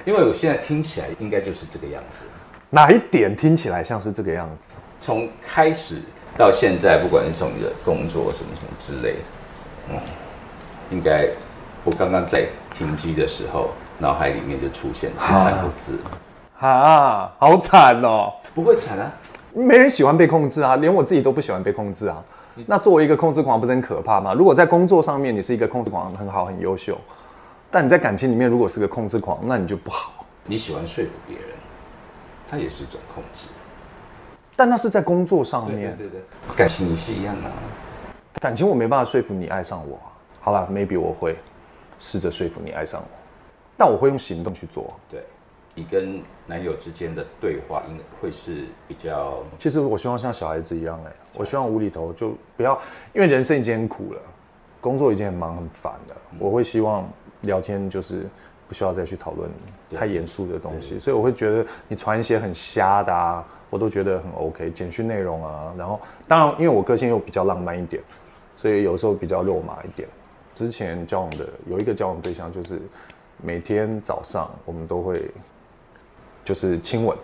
[0.04, 2.26] 因为我现在听起来应该就是这个样子。
[2.70, 4.76] 哪一点听起来像是这个样子？
[5.00, 6.02] 从开始
[6.36, 9.18] 到现在，不管是从你的工作什么什么之类的，
[9.90, 9.96] 嗯，
[10.90, 11.26] 应该
[11.84, 15.98] 我刚刚在停机的时候，脑海里面就出现这三个字。
[16.59, 18.32] 啊，好惨哦！
[18.54, 19.12] 不会惨啊，
[19.54, 22.22] 没人喜欢被控制啊，连我自己都不喜欢被控制啊。
[22.66, 24.34] 那作为一个控制狂，不是很可怕吗？
[24.34, 26.98] 如果在工作上面你是一个控制狂，很好，很优秀，
[27.70, 30.26] 但你在感情里面如果是个控制狂，那你就不好。
[30.44, 31.48] 你喜欢说服别人，
[32.50, 33.46] 他也是一种控制，
[34.56, 35.96] 但那是在工作上面。
[35.96, 37.50] 对对对，感情也是一样的。
[38.40, 39.98] 感情我没办法说服你爱上我。
[40.40, 41.36] 好了，maybe 我会
[41.98, 43.06] 试着说服你爱上我，
[43.76, 44.94] 但我会用行动去做。
[45.11, 45.22] 对。
[45.79, 49.35] 你跟男友之间的对话应该会是比较……
[49.57, 52.76] 其实我希望像小孩子一样哎，我希望无厘头就不要，
[53.14, 54.20] 因为人生已经很苦了，
[54.81, 56.16] 工作已经很忙很烦了。
[56.37, 57.09] 我会希望
[57.43, 58.26] 聊天就是
[58.66, 59.49] 不需要再去讨论
[59.93, 64.72] 太严肃的东西，所以我会觉得你传一些很瞎的啊，我都觉得很 OK。
[64.72, 68.03] 简讯内容啊，然后当然因为我个性又比较浪漫一点，
[68.57, 70.09] 所以有时候比较肉麻一点。
[70.57, 72.83] 之前交往的有一个交往对象，就是
[73.41, 75.31] 每天早上我们都会。
[76.49, 77.14] 就是亲吻，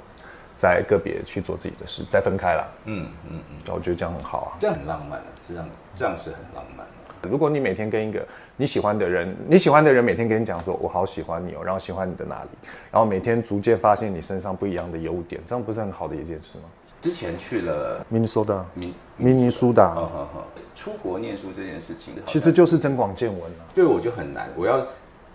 [0.55, 2.73] 在个别去做自己的事，再分开了。
[2.85, 5.67] 嗯嗯嗯，我觉得这样很好啊，这样很浪漫啊，这样
[5.97, 7.31] 这样是很浪漫的。
[7.31, 8.23] 如果你每天跟一个
[8.55, 12.51] 你喜欢的人，你喜欢的人每天跟你讲说“我好喜欢你哦”，然后喜欢你的哪里，
[12.91, 16.65] 然后每天逐渐发现你身上不一样的优点，这样不是很好的一件事吗？
[17.01, 23.65] 之前去了明尼苏达，明明尼苏达，好好好，出国念书这件事情，其实就是增广见闻了。
[23.75, 24.87] 对我就很难，我要。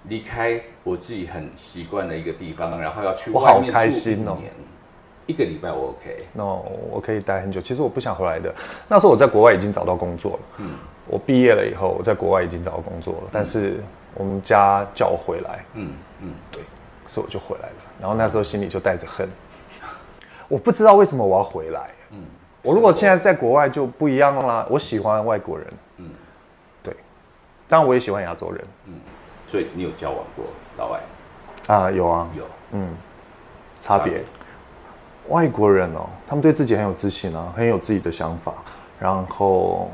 [0.07, 4.51] 离开我自己很习惯的一个地方，然后要去外面住一年，
[5.27, 6.25] 一个礼拜我 OK。
[6.33, 7.59] 那我可以待很久。
[7.59, 8.53] 其实我不想回来的。
[8.87, 10.39] 那时候我在国外已经找到工作了。
[10.57, 10.71] 嗯。
[11.11, 13.83] 我毕业了以后，我在国外已经找到工作了，但是
[14.13, 15.65] 我们家叫我回来。
[15.73, 15.91] 嗯
[16.21, 16.61] 嗯，对，
[17.07, 17.75] 所以我就回来了。
[17.99, 19.27] 然后那时候心里就带着恨，
[20.47, 21.89] 我不知道为什么我要回来。
[22.11, 22.19] 嗯。
[22.61, 24.67] 我如果现在在国外就不一样了。
[24.69, 25.67] 我喜欢外国人。
[25.97, 26.09] 嗯。
[26.83, 26.95] 对。
[27.67, 28.63] 当然我也喜欢亚洲人。
[28.85, 28.93] 嗯。
[29.49, 30.45] 所以你有交往过
[30.77, 30.99] 老外
[31.67, 31.89] 啊？
[31.89, 32.43] 有啊，有，
[32.73, 32.87] 嗯，
[33.81, 34.23] 差别。
[35.27, 38.53] 外国人哦，他们对自己很有自信啊，很有自己的想法，
[38.99, 39.91] 然后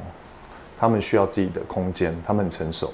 [0.80, 2.94] 他们需要自己的空间，他们很成熟。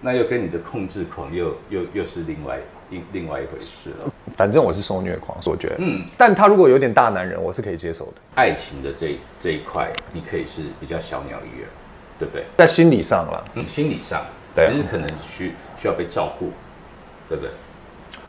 [0.00, 2.58] 那又跟你的控制狂又又又是另外
[2.90, 4.12] 另另外一回事了。
[4.36, 8.12] 反正我是受虐狂，我觉得，嗯，但他如果有点大男人，我是可以接受的。
[8.34, 11.68] 爱情的这这一块，你可以是比较小鸟依人，
[12.18, 12.44] 对不对？
[12.56, 14.20] 在心理上了，嗯，心理上，
[14.54, 15.52] 对，是可能需。
[15.82, 16.46] 需要被照顾，
[17.28, 17.50] 对不对？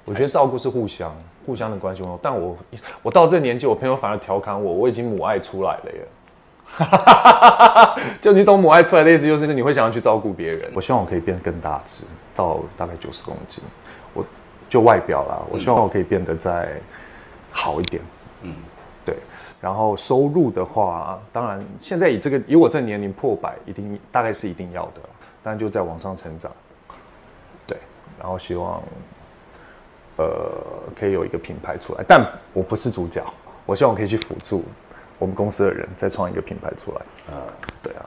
[0.05, 2.03] 我觉得照顾是互相、互相的关系。
[2.19, 2.57] 但我
[3.03, 6.03] 我到这年纪，我朋友反而调侃我，我已经母爱出来了耶。
[8.19, 10.71] 就你懂母爱出来的意思，就是你会想要去照顾别人。
[10.73, 13.63] 我希望我可以变更大只，到大概九十公斤。
[14.15, 14.25] 我
[14.67, 16.69] 就外表啦，我希望我可以变得再
[17.51, 18.01] 好一点。
[18.41, 18.55] 嗯，
[19.05, 19.15] 对。
[19.61, 25.01] 然后收入的话，当然现在以这个以我这年龄破百，一定大概是一定要的。
[25.43, 26.51] 但就在往上成长。
[28.23, 28.81] 然后希望，
[30.15, 30.25] 呃，
[30.97, 33.21] 可以有一个品牌出来，但我不是主角，
[33.65, 34.63] 我希望我可以去辅助
[35.19, 37.35] 我们公司的人再创一个品牌出来。
[37.35, 37.43] 啊，
[37.81, 38.05] 对啊。